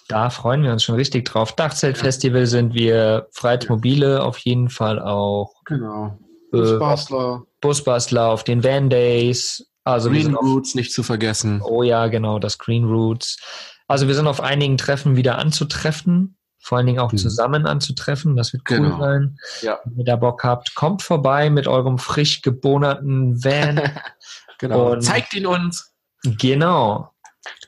Da 0.08 0.30
freuen 0.30 0.62
wir 0.62 0.72
uns 0.72 0.84
schon 0.84 0.94
richtig 0.94 1.26
drauf. 1.26 1.54
Dachzeltfestival 1.54 2.46
sind 2.46 2.72
wir, 2.72 3.28
Freiheitsmobile 3.32 4.22
auf 4.22 4.38
jeden 4.38 4.70
Fall 4.70 5.00
auch. 5.00 5.52
Genau. 5.66 6.18
Busbastler. 6.50 7.42
Busbastler 7.60 8.28
auf 8.28 8.42
den 8.42 8.64
Van 8.64 8.88
Days. 8.88 9.66
Also 9.84 10.08
Green 10.08 10.34
Roots 10.34 10.74
nicht 10.74 10.92
zu 10.92 11.02
vergessen. 11.02 11.60
Oh 11.62 11.82
ja, 11.82 12.06
genau, 12.06 12.38
das 12.38 12.58
Green 12.58 12.84
Roots. 12.84 13.38
Also 13.86 14.08
wir 14.08 14.14
sind 14.14 14.28
auf 14.28 14.40
einigen 14.40 14.78
Treffen 14.78 15.16
wieder 15.16 15.36
anzutreffen, 15.36 16.38
vor 16.64 16.78
allen 16.78 16.86
Dingen 16.86 16.98
auch 16.98 17.12
mhm. 17.12 17.18
zusammen 17.18 17.66
anzutreffen. 17.66 18.36
Das 18.36 18.54
wird 18.54 18.62
cool 18.70 18.78
genau. 18.78 18.98
sein. 18.98 19.38
Ja. 19.60 19.80
Wenn 19.84 19.98
ihr 19.98 20.04
da 20.06 20.16
Bock 20.16 20.44
habt, 20.44 20.74
kommt 20.74 21.02
vorbei 21.02 21.50
mit 21.50 21.68
eurem 21.68 21.98
frisch 21.98 22.40
gebonerten 22.40 23.44
Van. 23.44 23.82
genau. 24.58 24.92
Und 24.92 25.02
Zeigt 25.02 25.34
ihn 25.34 25.46
uns. 25.46 25.92
Genau. 26.22 27.10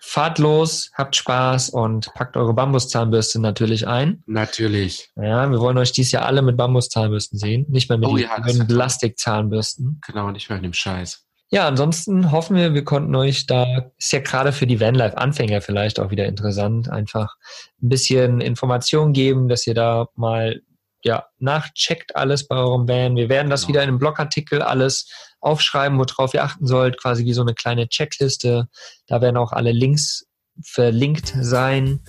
Fahrt 0.01 0.39
los, 0.39 0.91
habt 0.95 1.15
Spaß 1.15 1.69
und 1.69 2.15
packt 2.15 2.39
eure 2.39 2.55
Bambuszahnbürste 2.55 3.39
natürlich 3.39 3.87
ein. 3.87 4.23
Natürlich. 4.25 5.11
Ja, 5.15 5.51
wir 5.51 5.61
wollen 5.61 5.77
euch 5.77 5.93
dieses 5.93 6.13
Jahr 6.13 6.25
alle 6.25 6.41
mit 6.41 6.57
Bambuszahnbürsten 6.57 7.39
sehen, 7.39 7.67
nicht 7.69 7.91
mehr 7.91 7.99
mit 7.99 8.09
oh, 8.09 8.17
ja, 8.17 8.41
Plastikzahnbürsten. 8.41 10.01
Genau, 10.07 10.31
nicht 10.31 10.49
mehr 10.49 10.57
mit 10.57 10.65
dem 10.65 10.73
Scheiß. 10.73 11.26
Ja, 11.51 11.69
ansonsten 11.69 12.33
hoffen 12.33 12.57
wir, 12.57 12.75
wir 12.75 12.85
konnten 12.85 13.15
euch 13.15 13.47
da, 13.47 13.91
ist 13.97 14.13
ja 14.13 14.19
gerade 14.19 14.53
für 14.53 14.67
die 14.67 14.81
Vanlife-Anfänger 14.81 15.61
vielleicht 15.61 16.01
auch 16.01 16.11
wieder 16.11 16.27
interessant, 16.27 16.91
einfach 16.91 17.37
ein 17.81 17.89
bisschen 17.89 18.41
Informationen 18.41 19.13
geben, 19.13 19.49
dass 19.49 19.67
ihr 19.67 19.75
da 19.75 20.09
mal 20.17 20.61
ja, 21.03 21.27
nachcheckt 21.39 22.17
alles 22.17 22.49
bei 22.49 22.57
eurem 22.57 22.89
Van. 22.89 23.15
Wir 23.15 23.29
werden 23.29 23.49
das 23.49 23.63
genau. 23.63 23.69
wieder 23.69 23.83
in 23.85 23.89
einem 23.91 23.99
Blogartikel 24.01 24.61
alles 24.61 25.09
aufschreiben, 25.41 25.99
worauf 25.99 26.35
ihr 26.35 26.43
achten 26.43 26.67
sollt, 26.67 27.01
quasi 27.01 27.25
wie 27.25 27.33
so 27.33 27.43
eine 27.43 27.55
kleine 27.55 27.89
Checkliste. 27.89 28.69
Da 29.07 29.21
werden 29.21 29.37
auch 29.37 29.53
alle 29.53 29.71
Links 29.71 30.27
verlinkt 30.65 31.33
sein. 31.41 32.01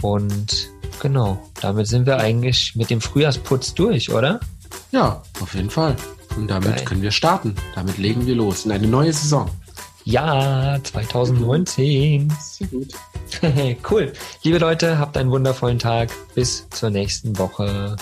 Und 0.00 0.68
genau, 1.00 1.38
damit 1.60 1.86
sind 1.86 2.06
wir 2.06 2.16
eigentlich 2.16 2.74
mit 2.76 2.88
dem 2.88 3.02
Frühjahrsputz 3.02 3.74
durch, 3.74 4.10
oder? 4.10 4.40
Ja, 4.90 5.22
auf 5.40 5.54
jeden 5.54 5.70
Fall. 5.70 5.96
Und 6.36 6.48
damit 6.48 6.76
Geil. 6.76 6.84
können 6.84 7.02
wir 7.02 7.10
starten. 7.10 7.54
Damit 7.74 7.98
legen 7.98 8.26
wir 8.26 8.34
los 8.34 8.64
in 8.64 8.72
eine 8.72 8.86
neue 8.86 9.12
Saison. 9.12 9.50
Ja, 10.04 10.78
2019. 10.82 12.32
Sehr 12.40 12.66
gut. 12.68 12.92
cool. 13.90 14.12
Liebe 14.42 14.58
Leute, 14.58 14.98
habt 14.98 15.16
einen 15.16 15.30
wundervollen 15.30 15.78
Tag. 15.78 16.10
Bis 16.34 16.68
zur 16.70 16.90
nächsten 16.90 17.36
Woche. 17.38 17.96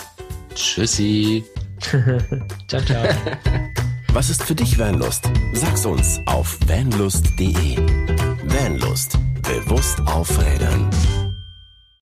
Tschüssi. 0.53 1.43
ciao, 2.67 2.81
ciao. 2.81 3.03
Was 4.13 4.29
ist 4.29 4.43
für 4.43 4.55
dich 4.55 4.77
Vanlust? 4.77 5.29
Sag's 5.53 5.85
uns 5.85 6.21
auf 6.25 6.57
vanlust.de. 6.67 7.77
Vanlust. 8.45 9.17
Bewusst 9.41 9.99
aufrädern. 10.05 10.89